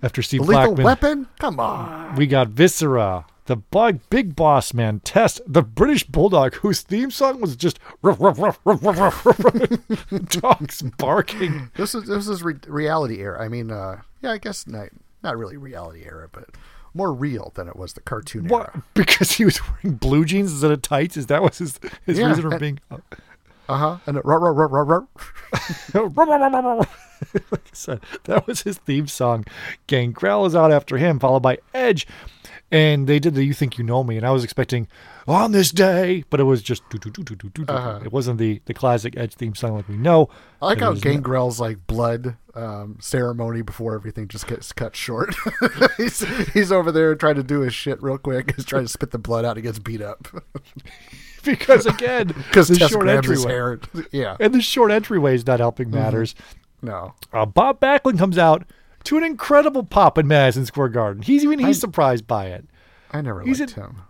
[0.02, 1.28] After Steve lethal Blackman, weapon?
[1.40, 2.14] Come on.
[2.14, 7.40] we got Viscera, the big, big boss man, Test, the British Bulldog, whose theme song
[7.40, 11.70] was just ruff, ruff, ruff, ruff, ruff, ruff, dogs barking.
[11.76, 13.42] This is this is re- reality era.
[13.42, 14.90] I mean, uh, yeah, I guess not
[15.22, 16.50] not really reality era, but
[16.94, 18.68] more real than it was the cartoon What?
[18.74, 18.82] era.
[18.94, 21.16] Because he was wearing blue jeans instead of tights?
[21.16, 22.80] Is that was his his Yeah, reason for and- being?
[22.90, 23.96] Uh huh.
[24.06, 25.04] And it, ruh, ruh, ruh, ruh, ruh.
[27.50, 29.44] like I said, that was his theme song.
[29.86, 32.06] Gangrel is out after him, followed by Edge.
[32.70, 34.88] And they did the "You Think You Know Me," and I was expecting
[35.28, 37.64] on this day, but it was just do do do do do do.
[37.64, 37.72] do.
[37.72, 38.00] Uh-huh.
[38.04, 40.28] It wasn't the the classic Edge theme song like we know.
[40.62, 45.34] I like how Gangrel's like blood um, ceremony before everything just gets cut short.
[45.96, 46.20] he's
[46.52, 48.54] he's over there trying to do his shit real quick.
[48.56, 49.56] He's trying to spit the blood out.
[49.56, 50.28] He gets beat up
[51.44, 53.78] because again, because the Tess short entryway.
[54.12, 54.36] Yeah.
[54.40, 55.94] and the short entryway is not helping Mm-hmm.
[55.98, 56.34] matters.
[56.82, 57.14] No.
[57.32, 58.64] Uh, Bob Backlund comes out
[59.04, 61.22] to an incredible pop in Madison Square Garden.
[61.22, 62.66] He's even he's surprised by it.
[63.10, 64.02] I never He's liked him.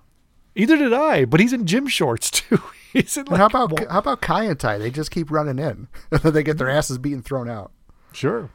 [0.58, 2.60] Either did I, but he's in gym shorts too.
[2.92, 4.78] he's in like how about wa- how about Kaientai?
[4.78, 5.88] They just keep running in,
[6.22, 7.72] they get their asses beaten, thrown out.
[8.12, 8.50] sure.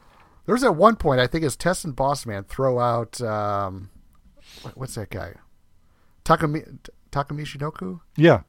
[0.45, 3.89] There was at one point I think it's Test and Boss Man throw out um,
[4.76, 5.36] what's that guy?
[6.26, 8.01] Taka Michinoku.
[8.18, 8.41] Yeah.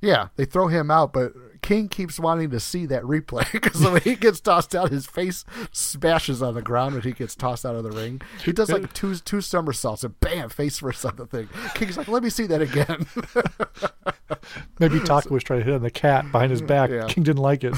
[0.00, 1.32] Yeah, they throw him out, but
[1.62, 5.44] King keeps wanting to see that replay because when he gets tossed out, his face
[5.72, 8.20] smashes on the ground when he gets tossed out of the ring.
[8.42, 11.48] He does like two two somersaults and bam, face first on the thing.
[11.74, 13.06] King's like, "Let me see that again."
[14.78, 16.90] Maybe Taka was trying to hit on the Kat behind his back.
[16.90, 17.06] Yeah.
[17.06, 17.74] King didn't like it.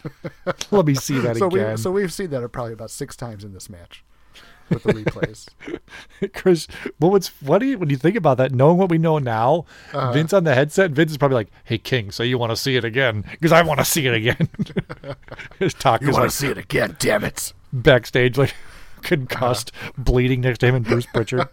[0.70, 1.70] Let me see that so again.
[1.72, 4.04] we so we've seen that probably about six times in this match
[4.70, 5.48] with the replays.
[6.34, 6.66] Chris,
[6.98, 10.12] what was funny when you think about that, knowing what we know now, Uh-huh.
[10.12, 12.76] Vince on the headset, Vince is probably like, "Hey King, so you want to see
[12.76, 13.24] it again?
[13.30, 14.48] Because I want to see it again."
[15.58, 16.96] His talk you is want like to see it again?
[16.98, 17.52] Damn it!
[17.72, 18.54] backstage, like
[19.02, 21.48] concussed, bleeding next to him and Bruce Pritchard.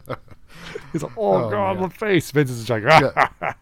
[0.91, 1.83] He's like, "Oh, Oh, God, man.
[1.83, 3.55] my face." Vince is like, ah.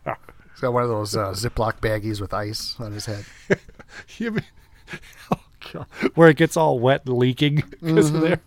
[0.53, 3.25] He's got one of those uh, Ziploc baggies with ice on his head.
[4.17, 4.45] You mean-
[5.31, 5.39] oh,
[5.73, 5.85] God.
[6.15, 8.39] where it gets all wet and leaking because of there.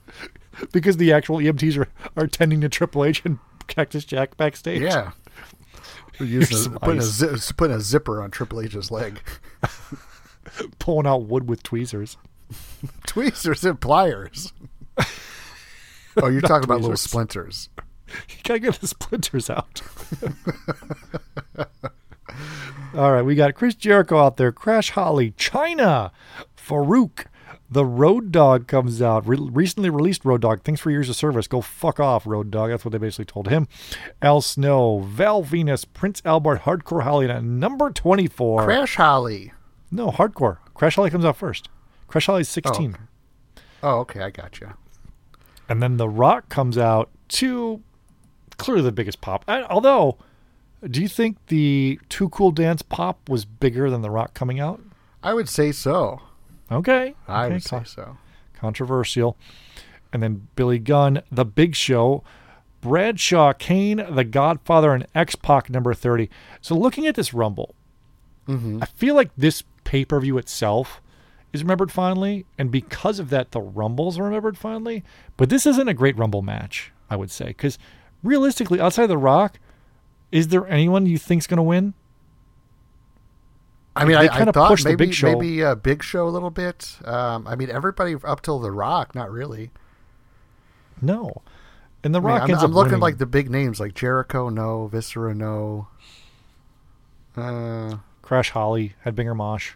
[0.73, 4.83] Because the actual EMTs are, are tending to Triple H and Cactus Jack backstage.
[4.83, 5.13] Yeah.
[6.21, 9.21] Using some a, putting, a zi- putting a zipper on Triple H's leg.
[10.79, 12.17] Pulling out wood with tweezers.
[13.07, 14.53] Tweezers and pliers.
[16.17, 17.69] Oh, you're talking about little splinters.
[18.07, 19.83] You gotta get the splinters out.
[22.95, 26.13] All right, we got Chris Jericho out there, Crash Holly, Chyna,
[26.57, 27.27] Faarooq,
[27.71, 29.27] the Road Dog comes out.
[29.27, 30.63] Re- recently released Road Dog.
[30.63, 31.47] Thanks for years of service.
[31.49, 32.71] Go fuck off, Road Dog.
[32.71, 33.67] That's what they basically told him.
[34.23, 38.65] Al Snow, Val Venis, Prince Albert, Hardcore Holly, and at number 24.
[38.65, 39.53] Crash Holly.
[39.91, 40.59] no, Hardcore.
[40.75, 41.69] Crash Holly comes out first.
[42.09, 42.97] Crash Holly's 16.
[43.83, 44.73] Oh, okay, I got you.
[45.69, 47.83] And then The Rock comes out to
[48.59, 49.45] clearly the biggest pop.
[49.49, 50.19] I, although,
[50.89, 54.81] do you think the Too Cool Dance pop was bigger than The Rock coming out?
[55.23, 56.21] I would say so.
[56.71, 57.15] Okay.
[57.29, 58.17] I okay, would say so.
[58.55, 59.37] Controversial.
[60.13, 62.23] And then Billy Gunn, The Big Show,
[62.81, 66.29] Bradshaw, Kane, The Godfather, and X Pac number 30.
[66.61, 67.75] So looking at this Rumble,
[68.47, 68.83] mm-hmm.
[68.83, 71.01] I feel like this pay per view itself
[71.53, 72.47] is remembered fondly.
[72.59, 75.05] And because of that, the Rumbles are remembered fondly.
[75.37, 77.47] But this isn't a great Rumble match, I would say.
[77.47, 77.79] Because
[78.23, 79.59] realistically, outside of The Rock,
[80.31, 81.95] is there anyone you think's going to win?
[83.97, 85.33] I mean, I, I kinda thought pushed the maybe Big Show.
[85.33, 86.97] maybe a Big Show a little bit.
[87.05, 89.71] Um, I mean, everybody up till The Rock, not really.
[91.01, 91.43] No,
[92.03, 93.01] and the I Rock I'm, ends I'm looking winning.
[93.01, 95.89] like the big names like Jericho, no, Viscera, no.
[97.37, 99.73] Uh, Crash Holly, Headbanger Mosh.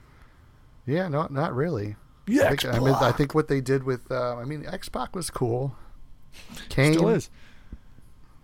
[0.86, 1.96] yeah, no, not really.
[2.26, 4.88] Yeah, I, think, I mean, I think what they did with, uh, I mean, X
[4.88, 5.76] Pac was cool.
[6.68, 7.30] Kane, still is.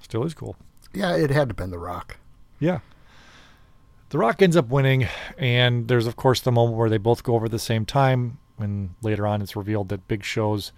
[0.00, 0.56] Still is cool.
[0.94, 2.16] Yeah, it had to been The Rock.
[2.58, 2.80] Yeah.
[4.14, 5.08] The Rock ends up winning,
[5.38, 8.38] and there's of course the moment where they both go over at the same time.
[8.54, 10.70] When later on it's revealed that Big Show's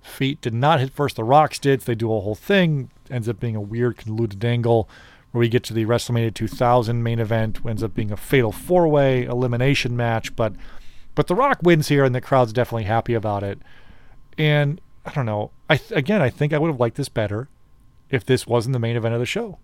[0.00, 1.82] feet did not hit first, The Rock's did.
[1.82, 2.92] So they do a whole thing.
[3.10, 4.88] Ends up being a weird convoluted angle
[5.32, 7.58] where we get to the WrestleMania 2000 main event.
[7.66, 10.52] Ends up being a fatal four-way elimination match, but
[11.16, 13.58] but The Rock wins here, and the crowd's definitely happy about it.
[14.38, 15.50] And I don't know.
[15.68, 17.48] I th- again, I think I would have liked this better
[18.10, 19.58] if this wasn't the main event of the show.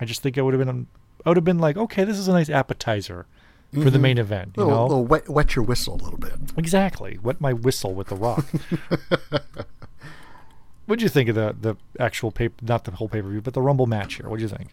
[0.00, 0.68] I just think it would have been.
[0.68, 0.86] Um,
[1.24, 3.26] I would have been like, okay, this is a nice appetizer
[3.72, 4.52] for the main event.
[4.56, 6.34] You little, know, little wet, wet your whistle a little bit.
[6.56, 7.18] exactly.
[7.22, 8.46] Wet my whistle with the Rock.
[10.86, 12.54] What'd you think of the the actual paper?
[12.62, 14.28] Not the whole pay per view, but the Rumble match here.
[14.28, 14.68] What do you think?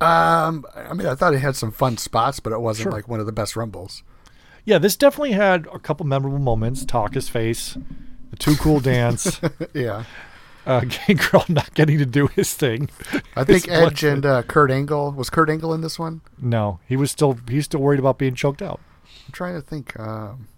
[0.00, 2.92] Um, I mean, I thought it had some fun spots, but it wasn't Sure.
[2.92, 4.02] like one of the best rumbles.
[4.64, 6.84] Yeah, this definitely had a couple memorable moments.
[6.84, 7.78] Talk his face,
[8.30, 9.40] the too cool dance,
[9.74, 10.04] yeah,
[10.66, 12.90] uh, Gangrel not getting to do his thing.
[13.36, 16.22] I think Edge and uh, Kurt Angle was Kurt Angle in this one.
[16.40, 18.80] No, he was still he's still worried about being choked out.
[19.26, 19.98] I'm trying to think.
[19.98, 20.48] Um,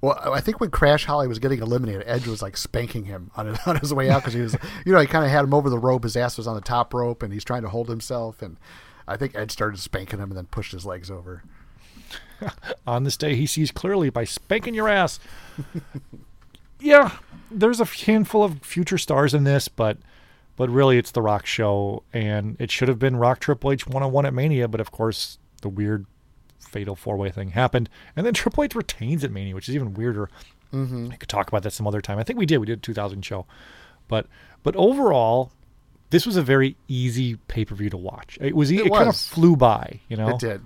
[0.00, 3.46] well, I think when Crash Holly was getting eliminated, Edge was like spanking him on
[3.46, 5.54] his, on his way out because he was, you know, he kind of had him
[5.54, 6.02] over the rope.
[6.02, 8.42] His ass was on the top rope, and he's trying to hold himself.
[8.42, 8.56] And
[9.06, 11.44] I think Edge started spanking him and then pushed his legs over.
[12.86, 15.20] on this day he sees clearly by spanking your ass.
[16.80, 17.16] yeah,
[17.54, 19.98] there's a handful of future stars in this, but
[20.56, 24.02] but really it's the Rock show, and it should have been Rock Triple H one
[24.02, 26.06] on one at Mania, but of course the weird
[26.58, 29.94] fatal four way thing happened, and then Triple H retains at Mania, which is even
[29.94, 30.28] weirder.
[30.72, 31.10] Mm-hmm.
[31.12, 32.18] I could talk about that some other time.
[32.18, 32.58] I think we did.
[32.58, 33.46] We did a 2000 show,
[34.08, 34.26] but
[34.62, 35.52] but overall.
[36.10, 38.36] This was a very easy pay per view to watch.
[38.38, 38.70] It was.
[38.70, 40.28] It It, kind of flew by, you know.
[40.28, 40.60] It did.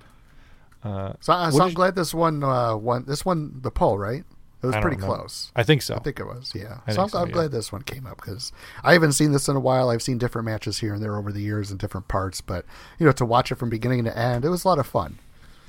[0.83, 3.05] Uh, So, what so I'm glad this one uh, won.
[3.07, 4.25] This one the poll, right?
[4.67, 5.17] It was pretty remember.
[5.17, 5.51] close.
[5.55, 5.95] I think so.
[5.95, 6.79] I think it was, yeah.
[6.87, 7.33] I so I'm, so, I'm yeah.
[7.33, 8.51] glad this one came up because
[8.83, 9.89] I haven't seen this in a while.
[9.89, 12.65] I've seen different matches here and there over the years in different parts, but
[12.99, 15.19] you know, to watch it from beginning to end, it was a lot of fun.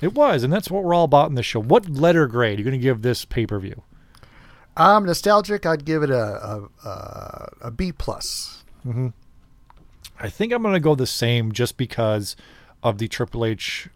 [0.01, 1.61] It was, and that's what we're all about in this show.
[1.61, 3.82] What letter grade are you going to give this pay per view?
[4.76, 8.62] Um, nostalgic, I'd give it a a, a, a B plus.
[8.84, 9.09] Hmm.
[10.20, 12.36] I think I'm going to go the same just because
[12.82, 13.88] of the Triple H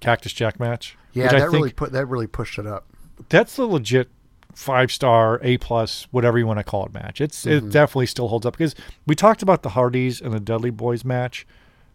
[0.00, 0.96] Cactus Jack match.
[1.12, 2.86] Yeah, that I think really put that really pushed it up.
[3.28, 4.08] that's the legit
[4.54, 7.20] five star, A plus, whatever you want to call it match.
[7.20, 7.68] It's Mm-hmm.
[7.68, 8.74] it definitely still holds up because
[9.06, 11.46] we talked about the Hardys and the Dudley Boys match,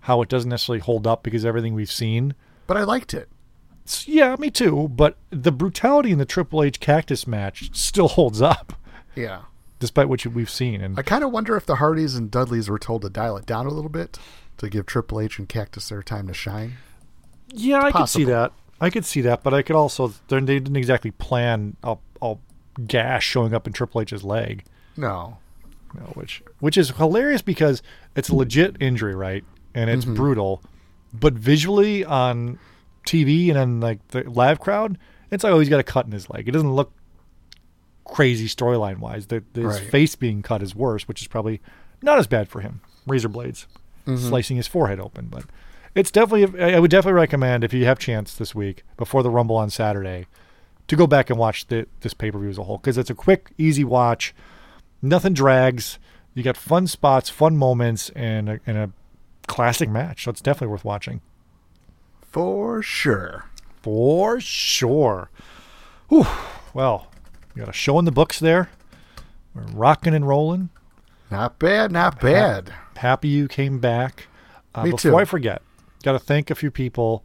[0.02, 2.34] how it doesn't necessarily hold up because everything we've seen.
[2.68, 3.30] But I liked it.
[4.06, 4.88] Yeah, me too.
[4.90, 8.74] But the brutality in the Triple H Cactus match still holds up,
[9.16, 9.42] Yeah.
[9.80, 10.80] despite what you- we've seen.
[10.82, 13.46] And I kind of wonder if the Hardys and Dudleys were told to dial it
[13.48, 14.20] down a little bit
[14.58, 16.74] to give Triple H and Cactus their time to shine.
[17.52, 18.52] Yeah, I could see that.
[18.82, 22.36] I could see that, but I could also they didn't exactly plan a, a
[22.88, 24.64] gash showing up in Triple H's leg,
[24.98, 25.38] No.
[25.94, 27.82] know, which which is hilarious because
[28.16, 29.44] it's a legit injury, right?
[29.74, 30.16] And it's mm-hmm.
[30.16, 30.64] brutal,
[31.14, 32.60] but visually on
[33.06, 34.98] TV and on like the live crowd,
[35.32, 36.48] it's like oh he's got a cut in his leg.
[36.48, 36.92] It doesn't look
[38.06, 39.28] crazy storyline wise.
[39.28, 39.90] The, the- his Right.
[39.90, 41.62] face being cut is worse, which is probably
[42.02, 42.82] not as bad for him.
[43.08, 43.68] Razor blades
[44.06, 44.18] mm-hmm.
[44.28, 45.46] slicing his forehead open, but
[45.96, 46.62] it's definitely.
[46.62, 50.28] I would definitely recommend if you have chance this week before the Rumble on Saturday
[50.90, 53.10] to go back and watch the, this pay per view as a whole because it's
[53.10, 54.36] a quick, easy watch.
[55.02, 55.98] Nothing drags.
[56.34, 58.92] You got fun spots, fun moments, and a, and a
[59.48, 60.24] classic match.
[60.26, 61.22] So it's definitely worth watching
[62.22, 63.46] For sure.
[63.82, 65.30] for sure.
[66.10, 66.28] Whew.
[66.74, 67.08] Well,
[67.56, 68.70] we got a show in the books there.
[69.54, 70.70] We're rocking and rolling.
[71.32, 72.74] Not bad, not bad.
[72.98, 74.28] Happy you came back.
[74.76, 75.18] Uh, Me before too.
[75.18, 75.62] I forget,
[76.04, 77.24] got to thank a few people,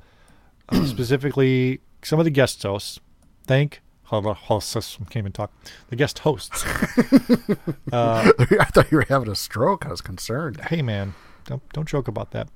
[0.69, 3.01] uh, specifically some of the guest hosts.
[3.47, 4.97] Thank hold on, hosts.
[4.97, 5.53] Can't even talk.
[5.89, 6.65] The guest hosts.
[7.93, 9.87] Uh, I thought you were having a stroke.
[9.87, 10.61] I was concerned.
[10.69, 11.15] hey man,
[11.45, 12.49] don't don't joke about that.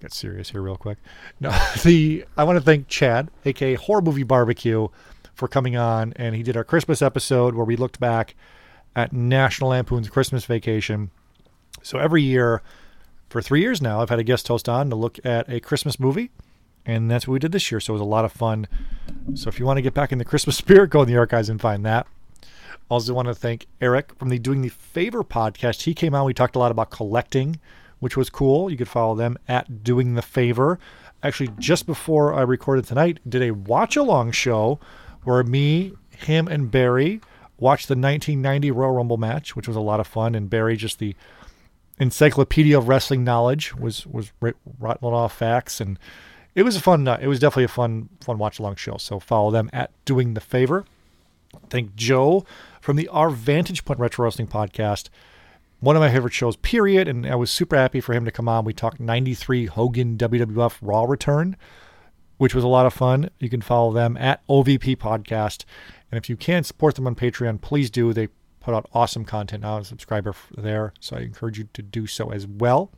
[0.00, 0.98] Get serious here real quick.
[1.40, 1.50] No,
[1.82, 4.86] the I want to thank Chad, aka Horror Movie Barbecue,
[5.34, 8.36] for coming on, and he did our Christmas episode where we looked back
[8.94, 11.10] at National Lampoon's Christmas Vacation.
[11.82, 12.62] So every year,
[13.30, 15.98] for three years now, I've had a guest host on to look at a Christmas
[15.98, 16.30] movie,
[16.86, 17.80] and that's what we did this year.
[17.80, 18.66] So it was a lot of fun.
[19.34, 21.48] So if you want to get back in the Christmas spirit, go in the archives
[21.48, 22.06] and find that.
[22.90, 25.82] Also, want to thank Eric from the Doing the Favor podcast.
[25.82, 26.26] He came on.
[26.26, 27.58] We talked a lot about collecting,
[27.98, 28.70] which was cool.
[28.70, 30.78] You could follow them at Doing the Favor.
[31.22, 34.78] actually just before I recorded tonight, did a watch along show
[35.22, 37.22] where me, him, and Barry
[37.58, 40.34] watched the 1990 Royal Rumble match, which was a lot of fun.
[40.34, 41.16] And Barry, just the
[41.98, 44.32] encyclopedia of wrestling knowledge, was was
[44.78, 45.98] rattling off facts, and
[46.54, 47.06] it was a fun.
[47.06, 48.96] Uh, it was definitely a fun fun watch along show.
[48.96, 50.84] So follow them at Doing the Favor.
[51.70, 52.44] Thank Joe
[52.80, 55.08] from the Our Vantage Point Retro Wrestling Podcast
[55.84, 57.08] one of my favorite shows, period.
[57.08, 58.64] And I was super happy for him to come on.
[58.64, 61.56] We talked 93 Hogan WWF Raw Return,
[62.38, 63.30] which was a lot of fun.
[63.38, 65.64] You can follow them at OVP Podcast.
[66.10, 68.12] And if you can support them on Patreon, please do.
[68.12, 68.28] They
[68.60, 69.76] put out awesome content now.
[69.76, 70.94] I'm a subscriber there.
[71.00, 72.90] So I encourage you to do so as well.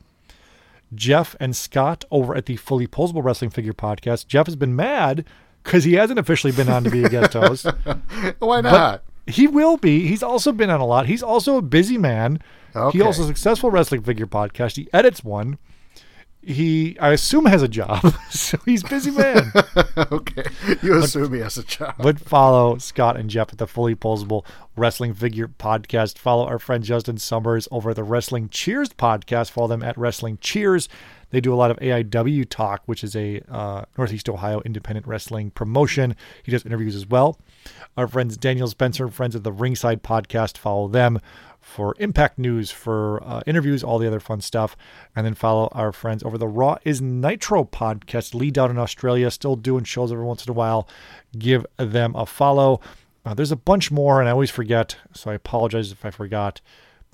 [0.94, 4.26] Jeff and Scott over at the Fully Posable Wrestling Figure Podcast.
[4.26, 5.24] Jeff has been mad
[5.64, 7.66] because he hasn't officially been on to be a guest host.
[8.38, 9.02] Why But not?
[9.26, 10.06] he will be.
[10.06, 11.06] He's also been on a lot.
[11.06, 12.40] He's also a busy man.
[12.74, 12.98] Okay.
[12.98, 14.76] He also has a successful wrestling figure podcast.
[14.76, 15.58] He edits one.
[16.46, 18.14] He, I assume, has a job.
[18.30, 19.50] so he's a busy man.
[19.96, 20.44] okay.
[20.80, 21.96] You assume he has a job.
[21.98, 24.44] but follow Scott and Jeff at the Fully Posable
[24.76, 26.18] Wrestling Figure Podcast.
[26.18, 29.50] Follow our friend Justin Summers over at the Wrestling Cheers podcast.
[29.50, 30.88] Follow them at Wrestling Cheers.
[31.30, 35.50] They do a lot of AIW talk, which is a uh, Northeast Ohio independent wrestling
[35.50, 36.14] promotion.
[36.44, 37.40] He does interviews as well.
[37.96, 40.56] Our friends Daniel Spencer friends of the Ringside podcast.
[40.56, 41.18] Follow them
[41.66, 44.76] for Impact News, for uh, interviews, all the other fun stuff.
[45.16, 48.34] And then follow our friends over the Raw is Nitro podcast.
[48.34, 50.88] Lee down in Australia, still doing shows every once in a while.
[51.36, 52.80] Give them a follow.
[53.24, 56.60] Uh, there's a bunch more, and I always forget, so I apologize if I forgot.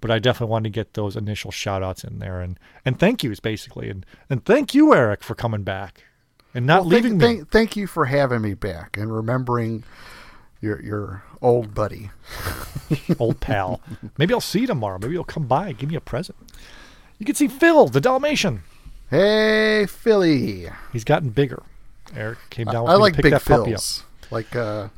[0.03, 3.24] But I definitely wanted to get those initial shout outs in there and, and thank
[3.24, 3.88] yous, basically.
[3.88, 6.05] And, and thank you, Eric, for coming back
[6.55, 7.36] and not Well, leaving thank, me.
[7.38, 9.84] Thank, thank you for having me back and remembering
[10.62, 12.10] your your old buddy.
[13.18, 13.82] old pal.
[14.16, 14.98] Maybe I'll see you tomorrow.
[14.98, 16.38] Maybe you'll come by and give me a present.
[17.18, 18.62] You can see Phil, the Dalmatian.
[19.10, 20.68] Hey, Philly.
[20.92, 21.62] He's gotten bigger.
[22.16, 23.34] Eric came down with I me like big.
[23.34, 24.04] Phils.
[24.30, 24.88] Like uh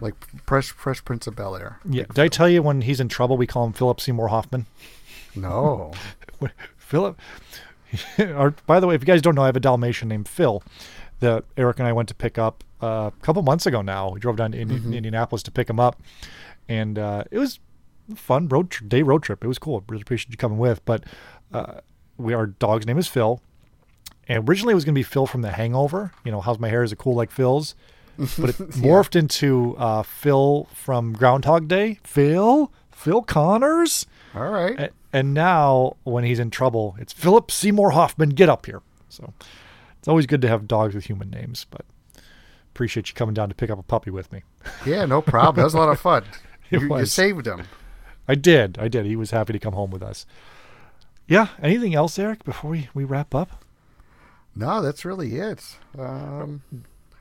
[0.00, 0.14] like
[0.46, 1.78] Fresh Fresh Prince of Bel Air.
[1.88, 2.04] Yeah.
[2.04, 4.66] Did I tell you when he's in trouble, we call him Philip Seymour Hoffman?
[5.34, 5.92] No.
[6.78, 7.20] Philip.
[8.18, 10.62] or, by the way, if you guys don't know, I have a Dalmatian named Phil
[11.20, 14.10] that Eric and I went to pick up uh, a couple months ago now.
[14.10, 16.00] We drove down to Indi- Indianapolis to pick him up.
[16.68, 17.58] And uh, it was
[18.14, 19.42] fun road tr- day road trip.
[19.44, 19.82] It was cool.
[19.88, 20.84] Really appreciate you coming with.
[20.84, 21.04] But
[21.52, 21.80] uh,
[22.18, 23.40] we our dog's name is Phil.
[24.28, 26.12] And originally it was going to be Phil from The Hangover.
[26.24, 26.82] You know, how's my hair?
[26.82, 27.74] Is it cool like Phil's?
[28.18, 31.98] But it morphed into uh, Phil from Groundhog Day.
[32.02, 32.72] Phil?
[32.90, 34.06] Phil Connors?
[34.34, 34.78] All right.
[34.80, 38.30] A- And now, when he's in trouble, it's Philip Seymour Hoffman.
[38.30, 38.80] Get up here.
[39.10, 39.32] So
[40.06, 41.66] it's always good to have dogs with human names.
[41.68, 41.84] But
[42.72, 44.42] appreciate you coming down to pick up a puppy with me.
[44.86, 45.56] Yeah, no problem.
[45.56, 46.22] That was a lot of fun.
[46.70, 47.62] You, you saved him.
[48.28, 48.76] I did.
[48.78, 49.04] I did.
[49.06, 50.26] He was happy to come home with us.
[51.28, 51.48] Yeah.
[51.62, 52.44] Anything else, Eric?
[52.44, 53.64] Before we, we wrap up,
[54.56, 55.76] No, that's really it.
[55.98, 56.62] Um,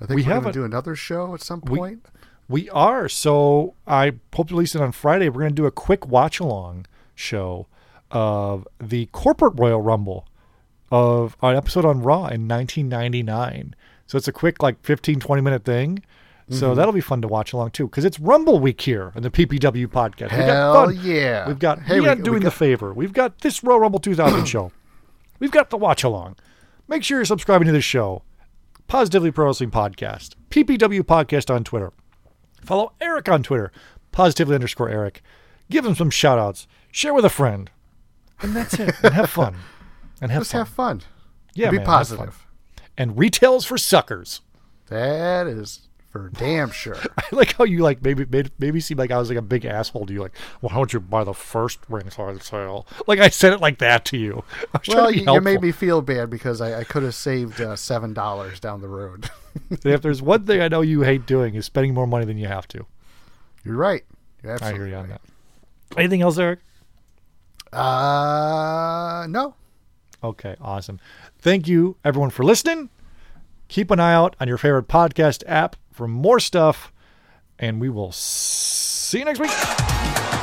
[0.01, 2.05] I think We we are have going to do another show at some we- point.
[2.49, 3.07] we are.
[3.09, 5.29] So I hope to release it on Friday.
[5.29, 7.67] We're going to do a quick watch along show
[8.11, 10.27] of the corporate Royal Rumble
[10.91, 13.75] of an episode on Raw in 1999.
[14.07, 16.03] So it's a quick, like 15, 20 minute thing.
[16.49, 16.75] So Mm-hmm.
[16.75, 19.87] that'll be fun to watch along too, because it's Rumble week here in the PPW
[19.87, 20.31] podcast.
[20.31, 20.99] we got Hell fun.
[21.01, 21.47] yeah.
[21.47, 22.93] We've got Hey, we we- got we doing the favor.
[22.93, 24.71] We've got this Royal Rumble 2000 show.
[25.39, 26.35] We've got the watch along.
[26.87, 28.21] Make sure you're subscribing to this show.
[28.87, 30.35] Positively Pro Wrestling Podcast.
[30.51, 31.91] PPW Podcast on Twitter.
[32.63, 33.71] Follow Eric on Twitter.
[34.11, 35.23] Positively underscore Eric.
[35.71, 36.67] Give him some shout outs.
[36.91, 37.71] Share with a friend.
[38.43, 38.93] And that's it.
[39.01, 39.55] And have fun.
[40.21, 40.59] And have Just fun.
[40.59, 41.01] have fun.
[41.53, 42.45] yeah, Be man, positive.
[42.97, 44.41] And retails for suckers.
[44.87, 46.95] That is for damn sure.
[47.17, 49.65] I like how you like maybe made maybe seem like I was like a big
[49.65, 50.21] asshole to you.
[50.21, 52.87] Like, well, how don't you buy the first ringside sale?
[53.05, 54.45] Like I said it like that to you.
[54.73, 57.75] I well, to you, made me feel bad because I, I could have saved uh,
[57.75, 59.29] seven dollars down the road.
[59.83, 62.47] if there's one thing I know you hate doing is spending more money than you
[62.47, 62.85] have to.
[63.65, 64.05] You're right.
[64.41, 65.19] You're I absolutely hear you on right.
[65.89, 65.99] that.
[65.99, 66.59] Anything else, Eric?
[67.73, 69.55] Uh, no.
[70.25, 70.99] Okay, awesome.
[71.37, 72.89] Thank you, everyone, for listening.
[73.67, 76.91] Keep an eye out on your favorite podcast app for more stuff,
[77.59, 80.34] and we will see you next week.